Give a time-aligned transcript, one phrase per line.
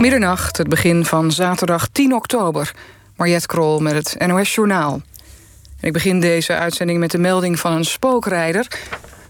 [0.00, 2.72] Middernacht, het begin van zaterdag 10 oktober.
[3.16, 5.02] Mariette Krol met het NOS Journaal.
[5.80, 8.66] Ik begin deze uitzending met de melding van een spookrijder.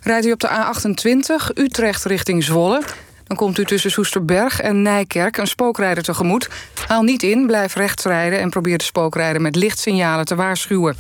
[0.02, 2.82] Rijdt u op de A28 Utrecht richting Zwolle...
[3.24, 6.48] dan komt u tussen Soesterberg en Nijkerk een spookrijder tegemoet.
[6.86, 8.40] Haal niet in, blijf rechts rijden...
[8.40, 10.96] en probeer de spookrijder met lichtsignalen te waarschuwen.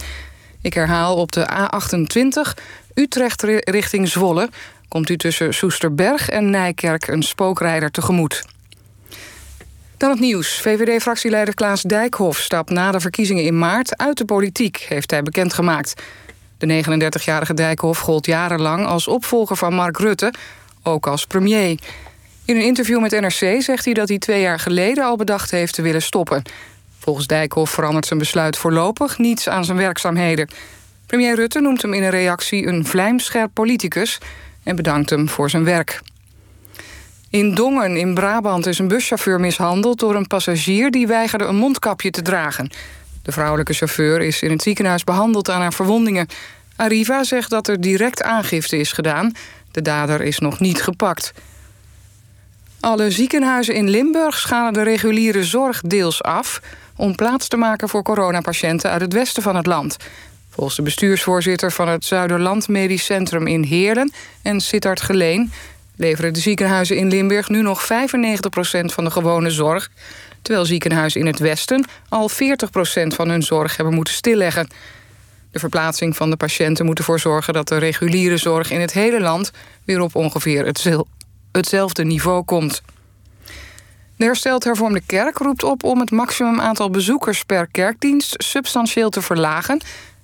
[0.60, 2.62] Ik herhaal op de A28
[2.94, 4.48] Utrecht richting Zwolle...
[4.88, 8.44] komt u tussen Soesterberg en Nijkerk een spookrijder tegemoet.
[10.00, 10.60] Dan het nieuws.
[10.60, 16.02] VVD-fractieleider Klaas Dijkhoff stapt na de verkiezingen in maart uit de politiek, heeft hij bekendgemaakt.
[16.58, 20.32] De 39-jarige Dijkhoff gold jarenlang als opvolger van Mark Rutte,
[20.82, 21.78] ook als premier.
[22.44, 25.74] In een interview met NRC zegt hij dat hij twee jaar geleden al bedacht heeft
[25.74, 26.42] te willen stoppen.
[26.98, 30.48] Volgens Dijkhoff verandert zijn besluit voorlopig niets aan zijn werkzaamheden.
[31.06, 34.18] Premier Rutte noemt hem in een reactie een vlijmscherp politicus
[34.62, 36.00] en bedankt hem voor zijn werk.
[37.30, 42.10] In Dongen in Brabant is een buschauffeur mishandeld door een passagier die weigerde een mondkapje
[42.10, 42.70] te dragen.
[43.22, 46.26] De vrouwelijke chauffeur is in het ziekenhuis behandeld aan haar verwondingen.
[46.76, 49.32] Arriva zegt dat er direct aangifte is gedaan.
[49.70, 51.32] De dader is nog niet gepakt.
[52.80, 56.60] Alle ziekenhuizen in Limburg schalen de reguliere zorg deels af...
[56.96, 59.96] om plaats te maken voor coronapatiënten uit het westen van het land.
[60.48, 64.12] Volgens de bestuursvoorzitter van het Zuiderland Medisch Centrum in Heerlen...
[64.42, 65.52] en Sittard Geleen
[66.00, 67.86] leveren de ziekenhuizen in Limburg nu nog 95%
[68.84, 69.90] van de gewone zorg...
[70.42, 72.34] terwijl ziekenhuizen in het westen al 40%
[73.06, 74.68] van hun zorg hebben moeten stilleggen.
[75.52, 77.52] De verplaatsing van de patiënten moet ervoor zorgen...
[77.52, 79.50] dat de reguliere zorg in het hele land
[79.84, 80.72] weer op ongeveer
[81.52, 82.82] hetzelfde niveau komt.
[84.16, 89.22] De hersteld hervormde kerk roept op om het maximum aantal bezoekers per kerkdienst substantieel te
[89.22, 89.80] verlagen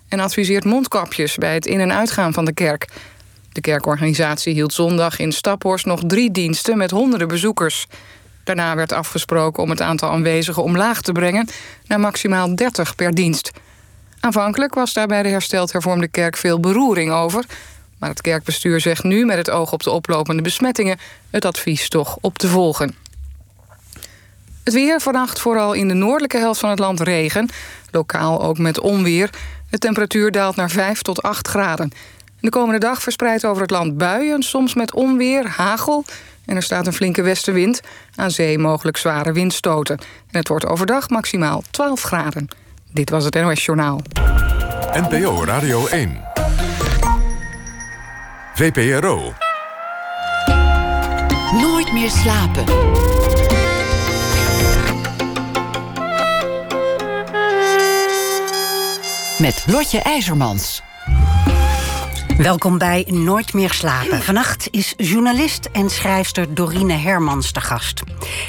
[0.09, 2.87] en adviseert mondkapjes bij het in- en uitgaan van de kerk.
[3.57, 7.87] De kerkorganisatie hield zondag in Staphorst nog drie diensten met honderden bezoekers.
[8.45, 11.49] Daarna werd afgesproken om het aantal aanwezigen omlaag te brengen
[11.87, 13.51] naar maximaal 30 per dienst.
[14.21, 17.45] Aanvankelijk was daar bij de hersteld hervormde kerk veel beroering over.
[17.99, 20.99] Maar het kerkbestuur zegt nu met het oog op de oplopende besmettingen
[21.31, 22.95] het advies toch op te volgen.
[24.65, 27.49] Het weer vannacht vooral in de noordelijke helft van het land regen.
[27.91, 29.31] Lokaal ook met onweer.
[29.71, 31.93] De temperatuur daalt naar 5 tot 8 graden.
[32.41, 36.05] De komende dag verspreidt over het land buien, soms met onweer, hagel.
[36.45, 37.81] En er staat een flinke westenwind.
[38.15, 39.99] Aan zee mogelijk zware windstoten.
[40.31, 42.49] En het wordt overdag maximaal 12 graden.
[42.93, 44.01] Dit was het NOS Journaal.
[44.93, 46.21] NPO Radio 1.
[48.55, 49.33] VPRO.
[51.53, 52.65] Nooit meer slapen.
[59.39, 60.83] Met Lotje IJzermans.
[62.37, 64.23] Welkom bij Nooit meer slapen.
[64.23, 68.03] Vannacht is journalist en schrijfster Dorine Hermans te gast.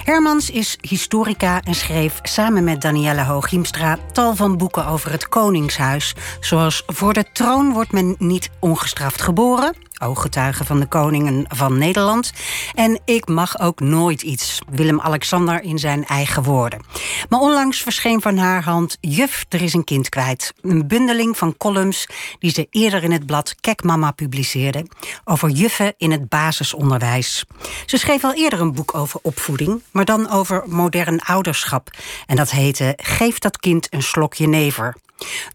[0.03, 6.15] Hermans is historica en schreef samen met Danielle Hooghiemstra tal van boeken over het Koningshuis.
[6.39, 12.31] Zoals Voor de troon wordt men niet ongestraft geboren ooggetuige van de koningen van Nederland.
[12.73, 14.59] En ik mag ook nooit iets.
[14.69, 16.81] Willem-Alexander in zijn eigen woorden.
[17.29, 20.53] Maar onlangs verscheen van haar hand Juf, er is een kind kwijt.
[20.61, 22.07] Een bundeling van columns
[22.39, 24.85] die ze eerder in het blad Kek Mama publiceerde.
[25.23, 27.45] Over juffen in het basisonderwijs.
[27.85, 31.89] Ze schreef al eerder een boek over opvoeding, maar dan over modern ouderschap.
[32.25, 34.95] En dat heette Geef dat kind een slokje never.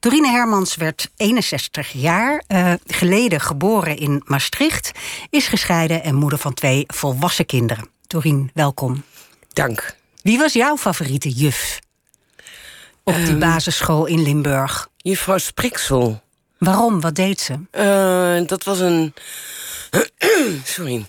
[0.00, 4.90] Dorine Hermans werd 61 jaar uh, geleden geboren in Maastricht,
[5.30, 7.88] is gescheiden en moeder van twee volwassen kinderen.
[8.06, 9.04] Dorine, welkom.
[9.52, 9.96] Dank.
[10.22, 11.80] Wie was jouw favoriete juf
[13.04, 14.88] op die um, basisschool in Limburg?
[14.96, 16.22] Juffrouw Spriksel.
[16.58, 17.00] Waarom?
[17.00, 17.52] Wat deed ze?
[17.72, 19.14] Uh, dat was een.
[20.64, 21.06] Sorry.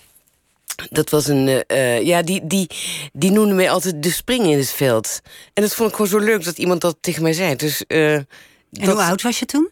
[0.90, 1.64] Dat was een.
[1.68, 2.70] Uh, ja, die, die,
[3.12, 5.20] die noemde mij altijd de spring in het veld.
[5.52, 7.56] En dat vond ik gewoon zo leuk dat iemand dat tegen mij zei.
[7.56, 8.26] Dus, uh, en
[8.70, 8.88] dat...
[8.88, 9.70] hoe oud was je toen?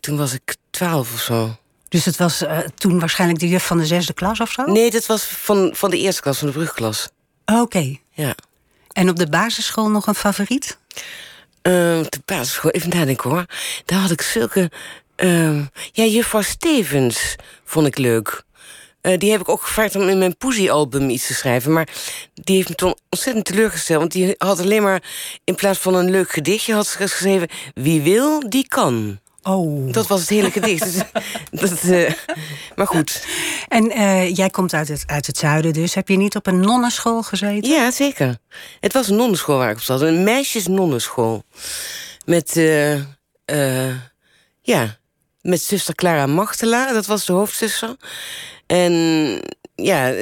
[0.00, 1.56] Toen was ik twaalf of zo.
[1.88, 4.64] Dus het was uh, toen waarschijnlijk de juf van de zesde klas of zo?
[4.64, 7.08] Nee, dat was van, van de eerste klas, van de brugklas.
[7.44, 7.60] Oké.
[7.60, 8.00] Okay.
[8.10, 8.34] Ja.
[8.92, 10.78] En op de basisschool nog een favoriet?
[11.62, 13.46] op de basisschool, even nadenken hoor.
[13.84, 14.70] Daar had ik zulke.
[15.92, 18.44] ja, juffrouw Stevens vond ik leuk.
[19.02, 21.72] Uh, die heb ik ook gevraagd om in mijn Poesie-album iets te schrijven.
[21.72, 21.88] Maar
[22.34, 24.00] die heeft me toen ontzettend teleurgesteld.
[24.00, 25.02] Want die had alleen maar,
[25.44, 26.74] in plaats van een leuk gedichtje...
[26.74, 29.20] had ze geschreven, wie wil, die kan.
[29.42, 29.92] Oh.
[29.92, 30.82] Dat was het hele gedicht.
[31.50, 32.10] dus, dat, uh,
[32.76, 33.26] maar goed.
[33.68, 35.94] En uh, jij komt uit het, uit het zuiden dus.
[35.94, 37.70] Heb je niet op een nonnenschool gezeten?
[37.70, 38.36] Ja, zeker.
[38.80, 40.00] Het was een nonnenschool waar ik op zat.
[40.00, 41.42] Een meisjes-nonnenschool.
[42.24, 42.52] Met,
[44.62, 44.98] ja,
[45.40, 46.92] met zuster Clara Machtela.
[46.92, 47.96] Dat was de hoofdzuster.
[48.70, 49.40] En
[49.74, 50.12] ja,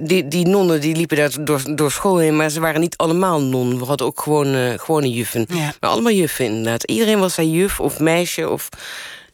[0.00, 2.36] die, die nonnen die liepen daar door, door school heen...
[2.36, 3.78] maar ze waren niet allemaal non.
[3.78, 5.46] We hadden ook gewoon, uh, gewone juffen.
[5.48, 5.72] Ja.
[5.80, 6.84] Maar allemaal juffen inderdaad.
[6.84, 8.68] Iedereen was daar juf of meisje of...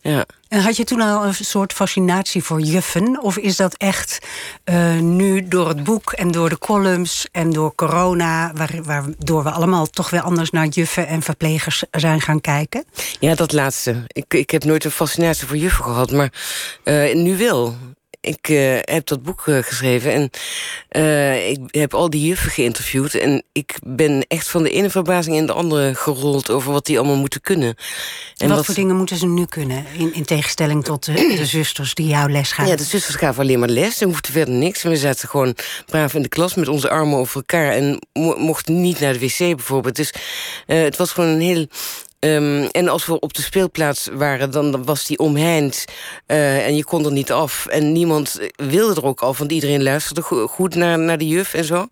[0.01, 0.27] Ja.
[0.49, 3.23] En had je toen al een soort fascinatie voor juffen?
[3.23, 4.19] Of is dat echt
[4.65, 8.53] uh, nu door het boek en door de columns en door corona...
[8.55, 12.85] Waar, waardoor we allemaal toch weer anders naar juffen en verplegers zijn gaan kijken?
[13.21, 14.05] Ja, dat laatste.
[14.07, 16.33] Ik, ik heb nooit een fascinatie voor juffen gehad, maar
[16.85, 17.77] uh, nu wel
[18.29, 20.31] ik uh, heb dat boek uh, geschreven en
[20.91, 23.15] uh, ik heb al die juffen geïnterviewd.
[23.15, 26.99] En ik ben echt van de ene verbazing in de andere gerold over wat die
[26.99, 27.75] allemaal moeten kunnen.
[28.37, 29.85] En wat, wat, voor dingen moeten ze nu kunnen?
[29.99, 32.67] In, in tegenstelling tot de, de, zusters die jouw les gaan.
[32.67, 33.99] Ja, de zusters gaven alleen maar les.
[33.99, 34.85] Ze hoefden verder niks.
[34.85, 37.73] En we zaten gewoon braaf in de klas met onze armen over elkaar.
[37.73, 39.97] En mo mochten niet naar de wc bijvoorbeeld.
[39.97, 40.13] Dus
[40.67, 41.67] het was gewoon een heel
[42.21, 45.85] Um, en als we op de speelplaats waren, dan, was die omheind.
[46.27, 47.67] Uh, en je kon er niet af.
[47.67, 51.65] En niemand wilde er ook af, want iedereen luisterde goed naar, naar de juf en
[51.65, 51.87] zo.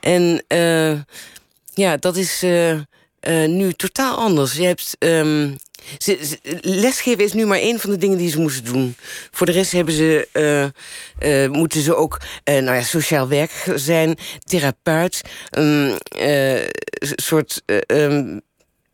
[0.00, 0.92] En uh,
[1.74, 2.44] ja, dat is
[3.46, 4.52] nu totaal anders.
[4.52, 4.96] Je hebt...
[5.98, 8.96] Ze, lesgeven is nu maar één van de dingen die ze moesten doen.
[9.30, 15.20] Voor de rest hebben ze, moeten ze ook nou ja, sociaal werker zijn, therapeut,
[15.50, 15.98] een
[17.00, 18.40] soort um,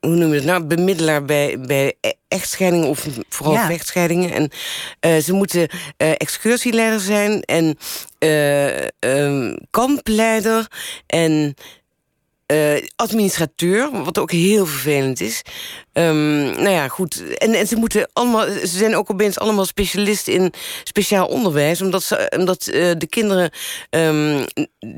[0.06, 1.94] hoe noem je het nou, bemiddelaar bij, bij
[2.28, 3.66] echtscheidingen of vooral ja.
[3.66, 4.32] vechtscheidingen.
[4.32, 4.50] En
[5.06, 7.78] uh, ze moeten uh, excursieleider zijn en
[8.18, 10.66] uh, um, kampleider
[11.06, 11.54] en
[12.96, 15.42] administrateur, wat ook heel vervelend is.
[15.94, 17.36] Um, nou ja, goed.
[17.36, 18.46] En, en ze moeten allemaal.
[18.46, 20.52] Ze zijn ook opeens allemaal specialisten in
[20.84, 21.82] speciaal onderwijs.
[21.82, 23.50] Omdat, ze, omdat uh, de kinderen
[23.90, 24.44] um,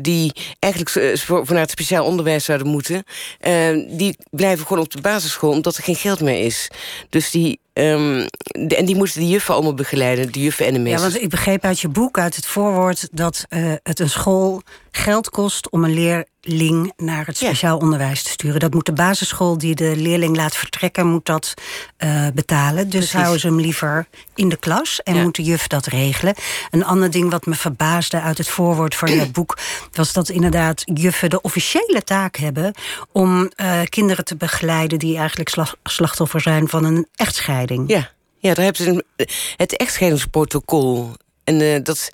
[0.02, 3.04] die eigenlijk voor, voor naar het speciaal onderwijs zouden moeten.
[3.46, 6.68] Uh, die blijven gewoon op de basisschool omdat er geen geld meer is.
[7.08, 7.62] Dus die.
[7.72, 11.02] Um, de, en die moesten de juffen allemaal begeleiden, de juffen en de meesters.
[11.02, 14.62] Ja, want ik begreep uit je boek, uit het voorwoord, dat uh, het een school
[14.90, 17.84] geld kost om een leerling naar het speciaal ja.
[17.84, 18.60] onderwijs te sturen.
[18.60, 21.54] Dat moet de basisschool die de leerling laat vertrekken, moet dat
[21.98, 22.84] uh, betalen.
[22.84, 23.12] Dus Precies.
[23.12, 25.22] houden ze hem liever in de klas en ja.
[25.22, 26.34] moet de juf dat regelen.
[26.70, 29.58] Een ander ding wat me verbaasde uit het voorwoord van je boek,
[29.92, 32.74] was dat inderdaad juffen de officiële taak hebben
[33.12, 37.90] om uh, kinderen te begeleiden die eigenlijk slachtoffer zijn van een echtscheiding.
[37.90, 41.12] Ja, ja daar hebben ze een, het echtscheidingsprotocol.
[41.44, 42.10] En uh, dat.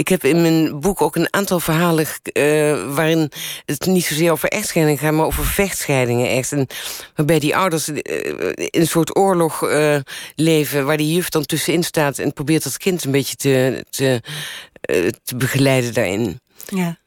[0.00, 3.30] Ik heb in mijn boek ook een aantal verhalen uh, waarin
[3.64, 6.52] het niet zozeer over echtscheidingen gaat, maar over vechtscheidingen echt.
[6.52, 6.66] En
[7.14, 7.96] waarbij die ouders uh,
[8.54, 9.96] in een soort oorlog uh,
[10.34, 14.22] leven, waar die juf dan tussenin staat en probeert dat kind een beetje te, te,
[15.24, 16.40] te begeleiden daarin.
[16.66, 16.98] Ja.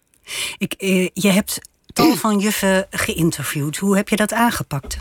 [0.57, 0.74] Ik,
[1.13, 1.60] je hebt
[1.94, 3.78] tal van juffen geïnterviewd.
[3.78, 4.98] Hoe heb je dat aangepakt?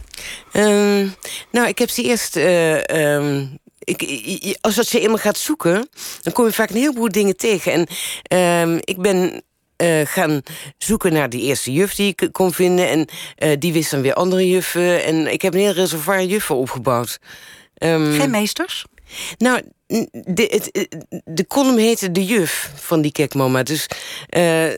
[0.53, 1.15] Um,
[1.51, 2.37] nou, ik heb ze eerst.
[2.37, 5.89] Uh, um, ik, als dat je eenmaal gaat zoeken,
[6.23, 7.87] dan kom je vaak een heleboel dingen tegen.
[8.29, 9.43] En um, ik ben
[9.83, 10.43] uh, gaan
[10.79, 12.89] zoeken naar die eerste juf die ik kon vinden.
[12.89, 13.09] En
[13.39, 15.05] uh, die wist dan weer andere juffen.
[15.05, 17.19] En ik heb een heel reservoir juffen opgebouwd.
[17.79, 18.85] Um, Geen meesters?
[19.39, 19.63] Nou,
[20.11, 20.89] de, het,
[21.25, 23.63] de column heette De Juf van die kekmama.
[23.63, 23.87] Dus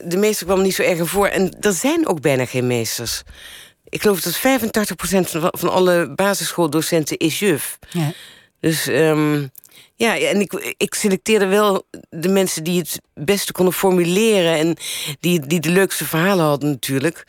[0.03, 1.27] de meester kwam niet zo erg voor.
[1.27, 3.23] En er zijn ook bijna geen meesters.
[3.89, 4.39] Ik geloof dat 85%
[5.29, 7.79] van, van alle basisschooldocenten is juf.
[7.89, 8.13] Ja.
[8.65, 9.51] Dus um,
[9.95, 14.57] ja, en ik, ik selecteerde wel de mensen die het beste konden formuleren...
[14.57, 14.75] en
[15.19, 17.25] die, die de leukste verhalen hadden natuurlijk.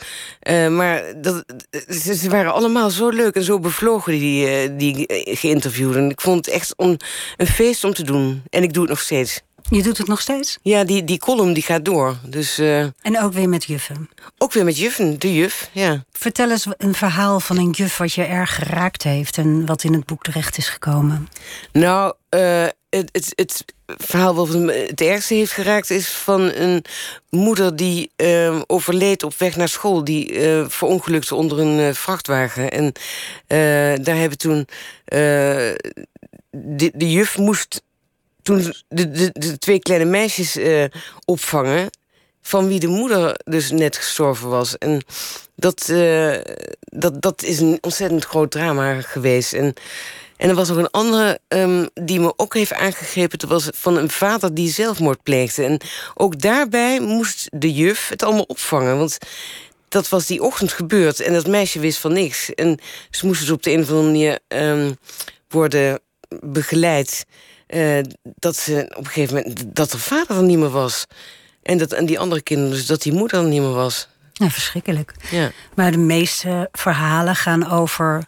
[0.51, 1.45] Uh, maar dat,
[1.89, 5.05] ze, waren allemaal zo leuk en zo bevlogen, die, uh, die
[5.37, 6.11] geïnterviewden.
[6.11, 8.43] Ik vond het echt een feest om te doen.
[8.51, 9.43] En ik doe het nog steeds.
[9.71, 10.59] Je doet het nog steeds?
[10.63, 12.17] Ja, die, die column die gaat door.
[12.23, 14.11] Dus, uh, en ook weer met juffen?
[14.39, 16.05] Ook weer met juffen, de juf, ja.
[16.13, 19.39] Vertel eens een verhaal van een juf wat je erg geraakt heeft...
[19.39, 21.29] en wat in het boek terecht is gekomen.
[21.73, 25.91] Nou, uh, het, het, het, verhaal wat het ergste heeft geraakt...
[25.91, 26.85] is van een
[27.31, 30.05] moeder die uh, overleed op weg naar school...
[30.05, 32.71] die uh, verongelukte onder een vrachtwagen.
[32.71, 32.93] En
[34.05, 34.67] daar hebben toen...
[36.51, 37.85] de, de juf moest
[38.47, 40.85] toen de, de, twee kleine meisjes uh,
[41.25, 41.91] opvangen...
[42.43, 44.79] van wie de moeder dus net gestorven was.
[44.79, 45.03] En
[45.57, 46.37] dat, uh,
[46.79, 49.53] dat, dat is een ontzettend groot drama geweest.
[49.53, 49.75] En,
[50.37, 53.39] en er was nog een andere um, die me ook heeft aangegrepen.
[53.39, 55.65] Dat was van een vader die zelfmoord pleegde.
[55.65, 55.81] En
[56.15, 58.99] ook daarbij moest de juf het allemaal opvangen.
[58.99, 59.19] Want
[59.89, 61.21] dat was die ochtend gebeurd.
[61.21, 62.55] En dat meisje wist van niks.
[62.55, 62.79] En
[63.11, 64.97] ze moesten dus op de een of andere manier um,
[65.49, 66.01] worden
[66.41, 67.25] begeleid...
[67.69, 71.05] Uh, dat ze op een gegeven moment dat de vader er niet meer was.
[71.63, 74.09] En, dat, en die andere kinderen, dus dat die moeder er niet meer was.
[74.33, 75.15] Ja, verschrikkelijk.
[75.31, 75.51] Ja.
[75.75, 78.25] Maar de meeste verhalen gaan over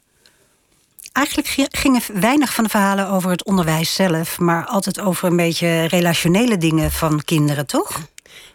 [1.12, 5.37] Eigenlijk gi- gingen weinig van de verhalen over het onderwijs zelf, maar altijd over een
[5.37, 8.00] beetje relationele dingen van kinderen, toch?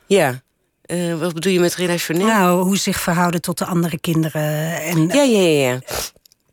[0.05, 0.41] Ja.
[0.81, 2.25] Eh, wat bedoel je met relationeel?
[2.27, 5.79] Nou, hoe ze zich verhouden tot de andere kinderen en Ja, ja, ja, ja.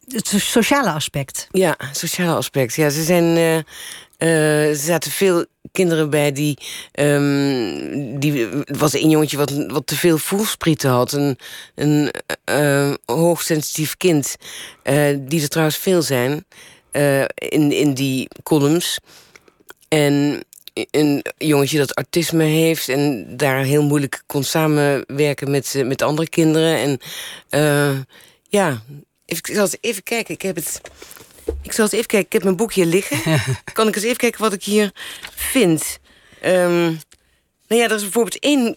[0.09, 1.47] het sociale aspect.
[1.51, 2.75] Ja, sociaal aspect.
[2.75, 3.37] Ja, ze zijn.
[3.37, 3.73] eh,
[4.21, 6.59] eh, er zaten veel kinderen bij die.
[6.93, 11.13] ehm, die was een jongetje wat, wat te veel voelsprieten had.
[11.13, 11.39] Een,
[11.75, 12.11] een
[12.45, 14.37] eh, hoogsensitief kind.
[14.83, 16.45] eh, die er trouwens veel zijn.
[17.35, 18.99] in, in die columns.
[19.89, 20.45] En
[20.91, 26.77] een jongetje dat autisme heeft en daar heel moeilijk kon samenwerken met, met andere kinderen.
[26.77, 26.99] En
[28.49, 28.83] ja,
[29.25, 30.35] ik zal eens even kijken.
[30.35, 30.81] Ik heb het.
[31.63, 32.27] Ik zal eens even kijken.
[32.27, 33.19] Ik heb mijn boek hier liggen.
[33.73, 34.91] kan ik eens even kijken wat ik hier
[35.35, 35.99] vind?
[36.41, 36.83] Ehm,
[37.69, 38.77] nou ja, er is bijvoorbeeld één,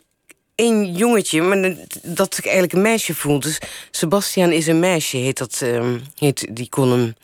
[0.55, 3.39] één jongetje, maar dat- ik eigenlijk een meisje voel.
[3.39, 3.57] Dus
[3.91, 7.15] Sebastian is een meisje, heet, dat, ehm, heet die column.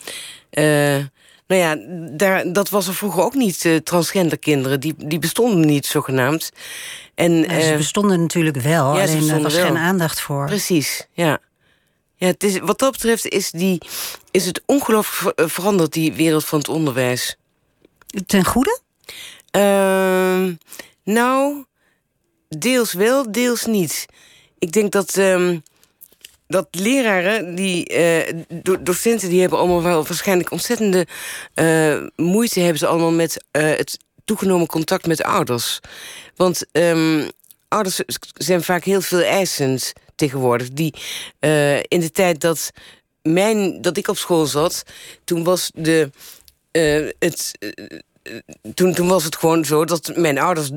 [0.50, 0.64] Eh,
[1.46, 1.76] nou ja,
[2.16, 4.80] daar, dat was er vroeger ook niet, eh, transgender kinderen.
[4.80, 6.50] Die, die bestonden niet, zogenaamd.
[7.14, 9.66] En, Nou, ze eh, bestonden natuurlijk wel, ja, ze alleen er was wel.
[9.66, 10.46] geen aandacht voor.
[10.46, 11.38] Precies, ja.
[12.20, 13.80] Ja het is, wat dat betreft is, die,
[14.30, 17.36] is het ongelooflijk eh, veranderd, die wereld van het onderwijs.
[18.26, 18.80] Ten goede?
[19.50, 20.54] Ehm,
[21.04, 21.64] nou,
[22.48, 24.06] deels wel, deels niet.
[24.58, 25.58] Ik denk dat, ehm,
[26.46, 31.06] dat leraren, die, eh, do- docenten, die hebben allemaal wel waarschijnlijk ontzettende
[31.54, 35.80] eh, moeite hebben ze allemaal met het toegenomen contact met ouders.
[36.36, 37.28] Want ehm,
[37.68, 38.00] ouders
[38.34, 40.68] zijn vaak heel veel eisend tegenwoordig.
[40.68, 40.94] Die
[41.38, 42.70] eh, in de tijd dat,
[43.22, 44.82] mijn, dat ik op school zat,
[45.24, 46.10] toen was de.
[46.70, 47.86] eh, het, eh,
[48.74, 50.70] toen, toen was het gewoon zo dat mijn ouders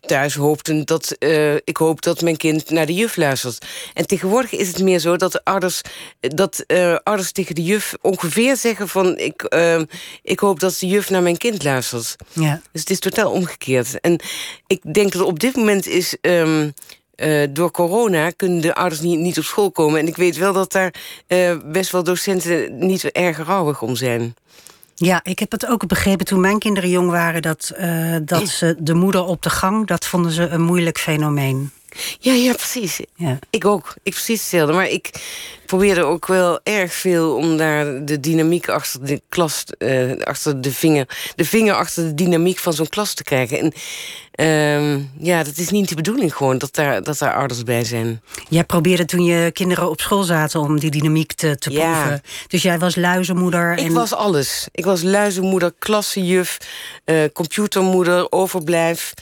[0.00, 1.16] thuis hoopten dat
[1.64, 3.66] ik hoop dat mijn kind naar de juf luistert.
[3.94, 5.80] En tegenwoordig is het meer zo dat de ouders,
[6.20, 9.42] dat, eh, ouders tegen de juf ongeveer zeggen van ik,
[10.22, 12.16] ik hoop dat de juf naar mijn kind luistert.
[12.32, 12.60] Ja.
[12.72, 14.00] Dus het is totaal omgekeerd.
[14.00, 14.20] En
[14.66, 16.16] ik denk dat op dit moment is.
[16.20, 16.70] ehm,
[17.22, 20.00] eh, door corona kunnen de ouders niet, niet op school komen.
[20.00, 20.94] En ik weet wel dat daar
[21.26, 24.34] eh, best wel docenten niet erg rouwig om zijn.
[24.94, 27.42] Ja, ik heb het ook begrepen toen mijn kinderen jong waren...
[27.42, 31.70] dat, eh, dat ze de moeder op de gang, dat vonden ze een moeilijk fenomeen.
[32.18, 33.00] Ja, ja, precies.
[33.16, 33.38] Ja.
[33.50, 33.94] Ik ook.
[34.02, 34.72] Ik precies hetzelfde.
[34.74, 35.10] Maar ik
[35.66, 40.72] probeerde ook wel erg veel om daar de dynamiek achter de klas, eh, achter de
[40.72, 43.58] vinger, de vinger achter de dynamiek van zo'n klas te krijgen.
[43.58, 43.72] En
[44.32, 48.22] ehm, ja, dat is niet de bedoeling gewoon dat daar, dat daar ouders bij zijn.
[48.48, 51.92] Jij probeerde toen je kinderen op school zaten om die dynamiek te, te Ja.
[51.92, 52.22] proeven.
[52.46, 53.72] Dus jij was luizenmoeder.
[53.72, 53.92] Ik en...
[53.92, 54.68] was alles.
[54.72, 56.58] Ik was luizenmoeder, klassenjuf,
[57.04, 59.12] eh, computermoeder, overblijf,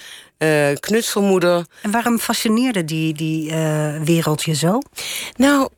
[0.40, 1.66] eh, knutselmoeder.
[1.82, 4.78] En waarom fascineerde die, die eh, wereld je zo?
[5.36, 5.68] Nou,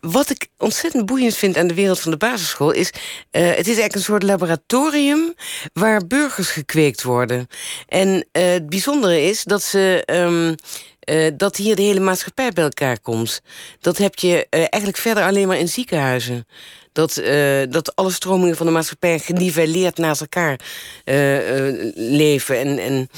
[0.00, 2.90] wat ik ontzettend boeiend vind aan de wereld van de basisschool is...
[3.30, 5.34] eh, het is eigenlijk een soort laboratorium
[5.72, 7.46] waar burgers gekweekt worden.
[7.88, 10.02] En het bijzondere is dat ze...
[10.04, 10.54] ehm,
[11.08, 13.40] eh, dat hier de hele maatschappij bij elkaar komt.
[13.80, 16.46] Dat heb je eh, eigenlijk verder alleen maar in ziekenhuizen.
[16.92, 20.60] Dat, eh, dat alle stromingen van de maatschappij geniveleerd naast elkaar
[21.94, 22.58] leven.
[22.58, 23.08] En, en,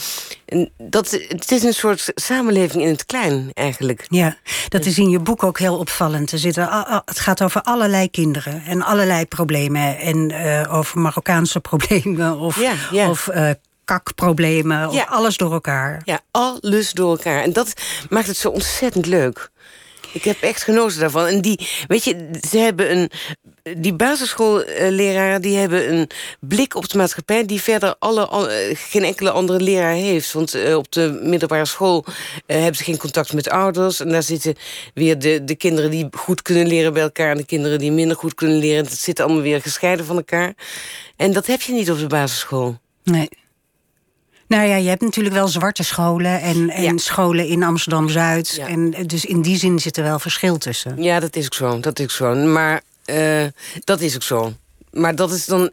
[0.44, 4.06] en dat, het is een soort samenleving in het klein, eigenlijk.
[4.08, 4.36] Ja,
[4.68, 6.32] dat is in je boek ook heel opvallend.
[6.32, 6.68] Er zitten,
[7.04, 9.98] het gaat over allerlei kinderen en allerlei problemen.
[9.98, 10.34] En
[10.68, 13.10] over Marokkaanse problemen of, Ja, ja.
[13.10, 13.28] of
[13.90, 14.88] kakproblemen.
[14.88, 15.04] Of Ja.
[15.08, 16.02] alles door elkaar.
[16.04, 17.42] Ja, alles door elkaar.
[17.42, 17.72] En dat
[18.08, 19.50] maakt het zo ontzettend leuk.
[20.12, 21.26] Ik heb echt genoten daarvan.
[21.26, 23.10] En die, weet je, ze hebben een.
[23.78, 29.04] Die basisschoolleraren die hebben een blik op de maatschappij die verder alle, al- eh, geen
[29.04, 30.32] enkele andere leraar heeft.
[30.32, 32.04] Want eh, op de middelbare school
[32.46, 34.00] eh, hebben ze geen contact met ouders.
[34.00, 34.54] En daar zitten
[34.94, 38.16] weer de, de kinderen die goed kunnen leren bij elkaar en de kinderen die minder
[38.16, 38.84] goed kunnen leren.
[38.84, 40.54] Dat zit allemaal weer gescheiden van elkaar.
[41.16, 42.78] En dat heb je niet op de basisschool.
[43.04, 43.28] Nee.
[44.50, 46.96] Nou ja, je hebt natuurlijk wel zwarte scholen en, en Ja.
[46.96, 48.54] scholen in Amsterdam-Zuid.
[48.56, 48.66] Ja.
[48.66, 51.02] En dus in die zin zit er wel verschil tussen.
[51.02, 51.80] Ja, dat is ook zo.
[51.80, 52.34] Dat is ook zo.
[52.34, 53.44] Maar eh,
[53.84, 54.52] dat is ook zo.
[54.90, 55.70] Maar dat is dan.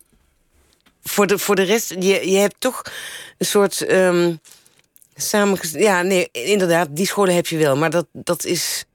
[1.03, 2.81] Voor de, voor de rest, je, je hebt toch
[3.38, 3.81] een soort.
[3.81, 4.36] ehm
[5.15, 5.57] samen.
[5.72, 7.75] Ja, nee, inderdaad, die scholen heb je wel.
[7.77, 8.86] Maar dat, dat is.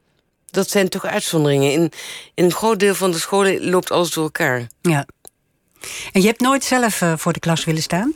[0.50, 1.72] Dat zijn toch uitzonderingen.
[1.72, 1.92] In,
[2.34, 4.66] in een groot deel van de scholen loopt alles door elkaar.
[4.80, 5.06] Ja.
[6.12, 8.14] En je hebt nooit zelf eh, voor de klas willen staan?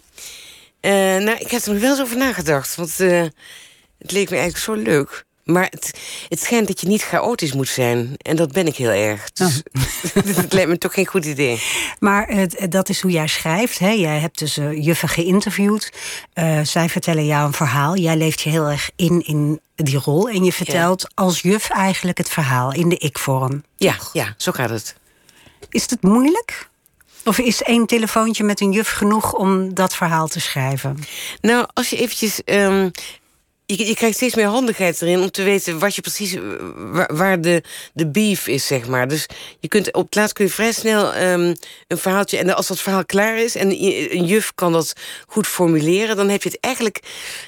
[0.81, 2.75] Eh, nou, ik heb er nog wel eens over nagedacht.
[2.75, 3.23] Want eh,
[3.99, 5.25] het leek me eigenlijk zo leuk.
[5.45, 8.15] Maar het, het schijnt dat je niet chaotisch moet zijn.
[8.17, 9.31] En dat ben ik heel erg.
[9.33, 9.63] Dus
[10.37, 11.63] het lijkt me toch geen goed idee.
[11.99, 13.79] Maar dat is hoe jij schrijft.
[13.79, 13.91] Hè?
[13.91, 15.93] Jij hebt dus eh, juffen geïnterviewd.
[16.63, 17.97] Zij vertellen jou een verhaal.
[17.97, 20.29] Jij leeft je heel erg in in die rol.
[20.29, 23.63] En je vertelt als juf eigenlijk het verhaal in de ik-vorm.
[23.77, 24.97] Ja, ja, zo gaat het.
[25.69, 26.69] Is het moeilijk?
[27.27, 30.99] Of is één telefoontje met een juf genoeg om dat verhaal te schrijven?
[31.41, 32.89] Nou, als je eventjes ehm,
[33.67, 36.43] je, je, krijgt steeds meer handigheid erin om te weten wat je precies eh,
[37.09, 39.09] waar, de, de beef is, zeg maar.
[39.09, 39.27] Dus
[39.61, 41.55] je kunt op het laatst kun je vrij snel um,
[41.87, 42.39] een verhaaltje.
[42.39, 44.93] En als dat verhaal klaar is en een juf kan dat
[45.27, 47.01] goed formuleren, dan heb je het eigenlijk.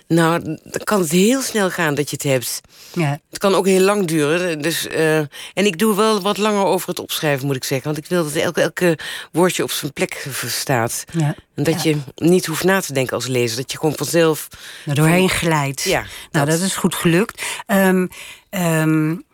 [0.06, 2.60] Nou, dan kan het heel snel gaan dat je het hebt.
[2.92, 3.20] Ja.
[3.28, 4.62] Het kan ook heel lang duren.
[4.62, 7.86] Dus, uh, en ik doe wel wat langer over het opschrijven, moet ik zeggen.
[7.86, 8.98] Want ik wil dat elke, elke
[9.32, 11.04] woordje op zijn plek staat.
[11.12, 11.34] Ja.
[11.58, 13.56] En dat je niet hoeft na te denken als lezer.
[13.56, 14.48] Dat je gewoon vanzelf.
[14.86, 15.82] Er doorheen glijdt.
[15.82, 16.04] Ja.
[16.30, 17.42] Nou, dat, is goed gelukt.
[17.66, 18.08] Um,
[18.50, 19.24] um,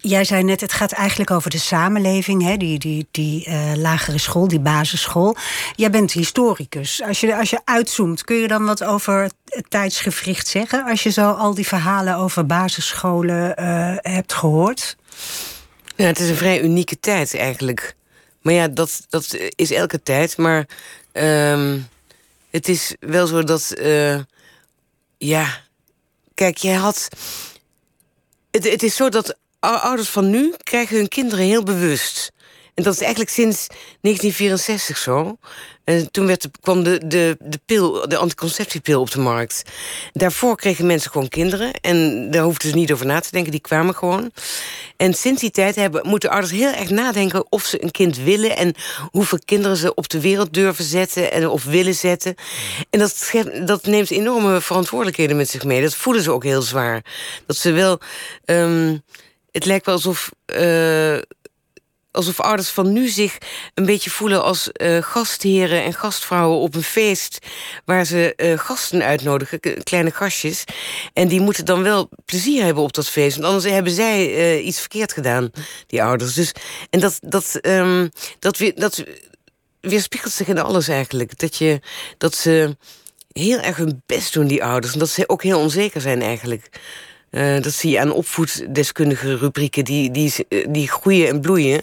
[0.00, 2.56] jij zei net, het gaat eigenlijk over de samenleving, hè?
[2.56, 5.36] die, die, die uh, lagere school, die basisschool.
[5.76, 7.02] Jij bent historicus.
[7.02, 10.84] Als je, als je uitzoomt, kun je dan wat over het tijdsgevricht zeggen?
[10.84, 14.96] Als je zo al die verhalen over basisscholen uh, hebt gehoord?
[15.96, 17.96] Ja, het is een vrij unieke tijd eigenlijk.
[18.44, 20.36] Maar ja, dat, dat is elke tijd.
[20.36, 20.68] Maar
[21.12, 21.88] um,
[22.50, 23.74] het is wel zo dat.
[23.78, 24.20] Uh,
[25.18, 25.60] ja,
[26.34, 27.08] kijk, jij had.
[28.50, 32.32] Het, het is zo dat ouders van nu krijgen hun kinderen heel bewust.
[32.74, 33.66] En dat is eigenlijk sinds
[34.00, 35.38] 1964 zo.
[35.84, 39.62] En toen werd kwam de, de, de pil, de anticonceptiepil op de markt.
[40.12, 41.72] Daarvoor kregen mensen gewoon kinderen.
[41.72, 44.30] En daar hoefden ze niet over na te denken, die kwamen gewoon.
[44.96, 48.56] En sinds die tijd hebben, moeten ouders heel erg nadenken of ze een kind willen.
[48.56, 48.74] En
[49.10, 52.34] hoeveel kinderen ze op de wereld durven zetten en of willen zetten.
[52.90, 53.32] En dat,
[53.64, 55.82] dat neemt enorme verantwoordelijkheden met zich mee.
[55.82, 57.04] Dat voelen ze ook heel zwaar.
[57.46, 58.00] Dat ze wel.
[58.44, 59.02] Um,
[59.50, 60.30] het lijkt wel alsof.
[60.46, 61.18] Uh,
[62.14, 63.38] alsof ouders van nu zich
[63.74, 67.38] een beetje voelen als uh, gastheren en gastvrouwen op een feest
[67.84, 70.64] waar ze uh, gasten uitnodigen, kleine gastjes.
[71.12, 74.66] En die moeten dan wel plezier hebben op dat feest, want anders hebben zij uh,
[74.66, 75.50] iets verkeerd gedaan,
[75.86, 76.34] die ouders.
[76.34, 76.52] Dus,
[76.90, 79.04] en dat, dat, um, dat, weer, dat
[79.80, 81.38] weerspiegelt zich in alles eigenlijk.
[81.38, 81.80] Dat, je,
[82.18, 82.76] dat ze
[83.32, 84.92] heel erg hun best doen, die ouders.
[84.92, 86.68] En dat ze ook heel onzeker zijn eigenlijk.
[87.34, 91.82] Uh, dat zie je aan opvoeddeskundige rubrieken, die, die, die groeien en bloeien.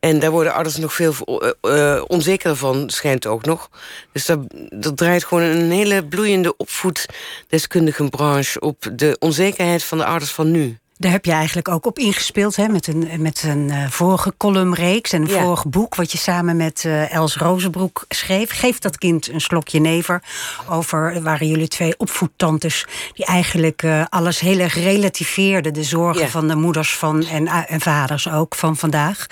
[0.00, 1.14] En daar worden ouders nog veel
[1.62, 3.70] uh, onzeker van, schijnt ook nog.
[4.12, 10.04] Dus dat, dat draait gewoon een hele bloeiende opvoeddeskundige branche op de onzekerheid van de
[10.04, 10.78] ouders van nu.
[10.98, 15.12] Daar heb je eigenlijk ook op ingespeeld hè, met een, met een uh, vorige columnreeks
[15.12, 18.50] en een vorig boek wat je samen met uh, Els Rozenbroek schreef.
[18.50, 20.22] Geef dat kind een slokje never.
[20.68, 25.74] Over waren jullie twee opvoedtantes die eigenlijk uh, alles heel erg relativeerden.
[25.74, 29.26] De zorgen van de moeders van en, en vaders ook van vandaag.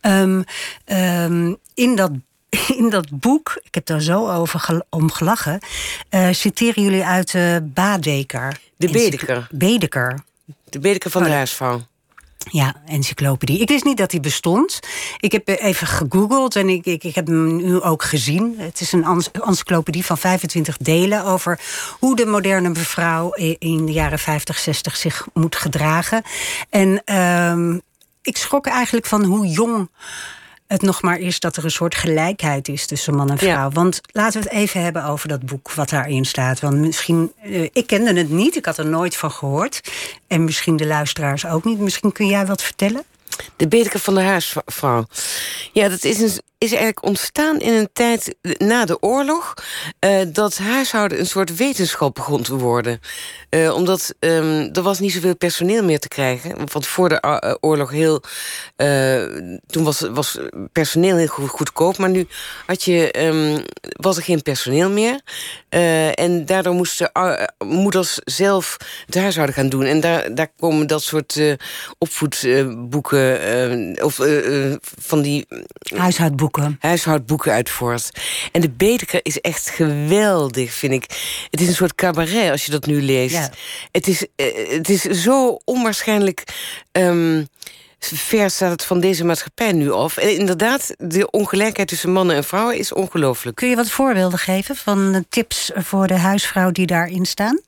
[0.00, 0.44] Um,
[0.86, 2.10] um, in dat
[2.76, 5.58] in dat boek, ik heb daar zo over om gelachen,
[6.30, 8.58] citeren jullie uit uh, Badeker.
[8.76, 9.46] De Bedeker.
[9.50, 10.24] Bedeker.
[10.74, 11.80] De Bedeker van de oh, huisvrouw.
[12.50, 13.60] Ja, encyclopedie.
[13.60, 14.80] Ik wist niet dat die bestond.
[15.18, 18.54] Ik heb even gegoogeld en ik, ik, ik heb hem nu ook gezien.
[18.58, 21.60] Het is een encyclopedie van 25 delen over
[21.98, 26.22] hoe de moderne mevrouw in de jaren 50, 60 zich moet gedragen.
[26.70, 27.80] En uh,
[28.22, 29.88] ik schrok eigenlijk van hoe jong
[30.66, 33.70] het nog maar is dat er een soort gelijkheid is tussen man en vrouw.
[33.70, 36.60] Want laten we het even hebben over dat boek wat daarin staat.
[36.60, 39.80] Want misschien, uh, ik kende het niet, ik had er nooit van gehoord.
[40.26, 41.78] En misschien de luisteraars ook niet.
[41.78, 43.04] Misschien kun jij wat vertellen?
[43.56, 45.06] De bedeker van de huisvrouw.
[45.72, 49.54] Ja, dat is, is eigenlijk ontstaan in een tijd na de oorlog...
[50.00, 53.00] Uh, dat huishouden een soort wetenschap begon te worden.
[53.50, 56.56] Uh, omdat um, er was niet zoveel personeel meer te krijgen.
[56.72, 58.22] Want voor de uh, oorlog heel...
[59.66, 60.38] toen was, was
[60.72, 61.98] personeel heel goed, goedkoop.
[61.98, 62.26] Maar nu
[62.66, 65.20] had je, um, was er geen personeel meer.
[66.14, 67.10] En daardoor moesten
[67.64, 69.84] moeders zelf het huishouden gaan doen.
[69.84, 71.40] En daar, daar komen dat soort
[71.98, 73.40] opvoedboeken
[73.96, 74.20] uh, of
[74.98, 75.46] van die...
[75.96, 76.76] Huishoudboeken.
[76.80, 78.10] Huishoudboeken uit voort.
[78.52, 81.04] En de Bedeker is echt geweldig, vind ik.
[81.50, 83.34] Het is een soort cabaret als je dat nu leest.
[83.34, 83.50] Ja.
[83.90, 84.26] Het, is,
[84.68, 86.42] het is zo onwaarschijnlijk...
[86.92, 87.48] Um,
[87.98, 90.16] ver staat het van deze maatschappij nu af.
[90.16, 93.56] En inderdaad, de ongelijkheid tussen mannen en vrouwen is ongelooflijk.
[93.56, 97.60] Kun je wat voorbeelden geven van tips voor de huisvrouw die daarin staan?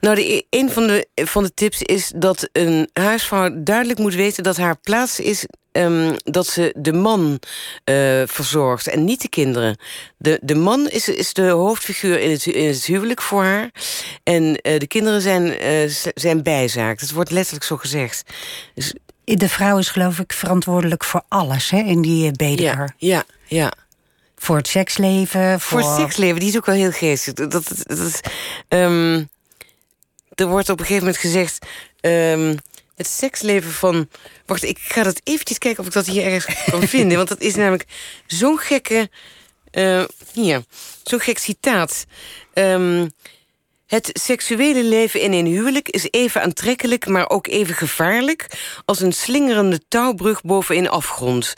[0.00, 4.42] Nou, de, een van de, van de tips is dat een huisvrouw duidelijk moet weten
[4.42, 7.40] dat haar plaats is Um, dat ze de man
[7.84, 9.76] uh, verzorgt en niet de kinderen.
[10.16, 13.70] De, de man is, is de hoofdfiguur in het, in het huwelijk voor haar.
[14.22, 17.00] En uh, de kinderen zijn, uh, zijn bijzaak.
[17.00, 18.22] Dat wordt letterlijk zo gezegd.
[18.74, 18.94] Dus
[19.36, 22.94] de vrouw is geloof ik verantwoordelijk voor alles hè, in die eh, bedeker.
[22.96, 23.72] Ja, ja, ja.
[24.36, 25.60] Voor het seksleven.
[25.60, 25.80] Voor...
[25.80, 27.34] voor het seksleven, die is ook wel heel geestig.
[27.34, 28.20] Dat, dat, dat,
[28.68, 29.28] um,
[30.34, 31.66] er wordt op een gegeven moment gezegd...
[32.00, 32.56] Um,
[32.96, 34.08] het seksleven van...
[34.46, 37.16] Wacht, ik ga dat eventjes kijken of ik dat hier ergens kan vinden.
[37.16, 37.86] Want dat is namelijk
[38.26, 39.10] zo'n gekke...
[39.72, 40.62] Uh, hier,
[41.02, 42.04] zo'n gek citaat.
[42.54, 43.12] Um,
[43.92, 48.46] het seksuele leven in een huwelijk is even aantrekkelijk, maar ook even gevaarlijk
[48.84, 51.54] als een slingerende touwbrug boven afgrond.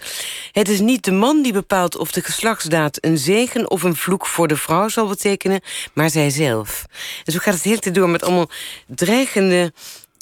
[0.53, 4.27] Het is niet de man die bepaalt of de geslachtsdaad een zegen of een vloek
[4.27, 5.61] voor de vrouw zal betekenen,
[5.93, 6.85] maar zijzelf.
[7.25, 8.51] En zo gaat het hele tijd door met allemaal
[8.87, 9.73] dreigende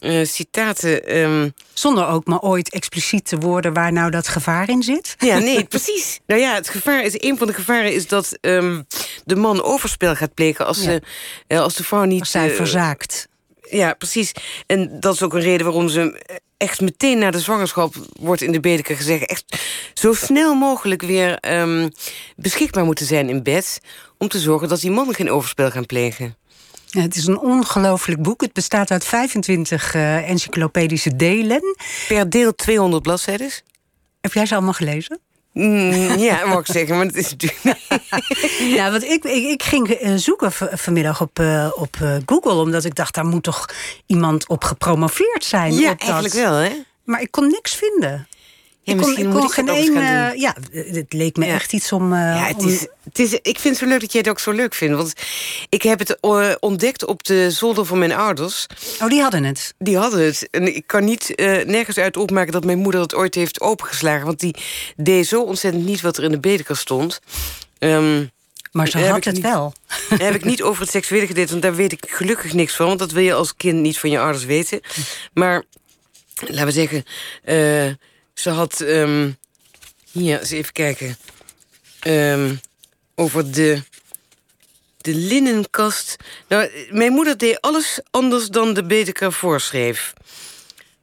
[0.03, 1.19] uh, citaten.
[1.19, 1.53] Um...
[1.73, 5.15] Zonder ook maar ooit expliciet te worden waar nou dat gevaar in zit.
[5.19, 6.21] Ja, nee, precies.
[6.27, 8.87] Nou ja, het gevaar is een van de gevaren is dat um,
[9.25, 11.03] de man overspel gaat plegen als, ze,
[11.49, 12.21] uh, als de vrouw niet.
[12.21, 13.29] Als zij uh, verzaakt.
[13.71, 14.33] Ja, precies.
[14.67, 16.23] En dat is ook een reden waarom ze
[16.57, 19.27] echt meteen na de zwangerschap wordt in de bedeker gezegd...
[19.27, 19.45] echt
[19.95, 21.91] zo snel mogelijk weer um,
[22.37, 23.81] beschikbaar moeten zijn in bed...
[24.19, 26.37] om te zorgen dat die mannen geen overspel gaan plegen.
[27.01, 28.41] Het is een ongelooflijk boek.
[28.41, 31.77] Het bestaat uit 25 uh, encyclopedische delen.
[32.09, 33.51] Per deel 200 bladzijden.
[34.21, 35.21] Heb jij ze allemaal gelezen?
[35.53, 37.79] Mm, ja, mag ik zeggen, maar het is natuurlijk.
[38.77, 42.95] ja, want ik, ik, ik ging uh, zoeken vanmiddag op, uh, op Google, omdat ik
[42.95, 43.67] dacht, daar moet toch
[44.07, 45.75] iemand op gepromoveerd zijn.
[45.75, 46.09] Ja, op dat.
[46.09, 46.71] eigenlijk wel, hè?
[47.05, 48.27] Maar ik kon niks vinden.
[48.85, 49.97] Ja, ik kon, ik kon geen één.
[49.97, 51.55] Uh, ja, het leek me ja.
[51.55, 52.13] echt iets om.
[52.13, 54.39] Uh, ja, het is, het is, ik vind het zo leuk dat jij het ook
[54.39, 54.97] zo leuk vindt.
[54.97, 55.13] Want
[55.69, 58.67] ik heb het uh, ontdekt op de zolder van mijn ouders.
[59.01, 59.75] Oh, die hadden het.
[59.79, 60.49] Die hadden het.
[60.51, 61.33] En ik kan niet
[61.67, 64.27] nergens uit opmaken dat mijn moeder het ooit heeft opengeslagen.
[64.27, 64.57] Want die
[64.97, 67.21] deed zo ontzettend niet wat er in de bedeker stond.
[67.79, 68.31] Um,
[68.73, 69.73] maar ze had het niet, wel.
[70.09, 72.87] heb ik niet over het seksuele gedeelte, want daar weet ik gelukkig niks van.
[72.87, 74.81] Want dat wil je als kind niet van je ouders weten.
[75.33, 75.63] Maar
[76.47, 77.05] laten we zeggen.
[78.35, 78.81] Ze had.
[78.81, 79.37] Um,
[80.11, 81.17] hier, eens even kijken.
[82.07, 82.61] Um,
[83.15, 83.83] over de.
[84.97, 86.17] De linnenkast.
[86.49, 90.13] Nou, mijn moeder deed alles anders dan de Bedeker voorschreef.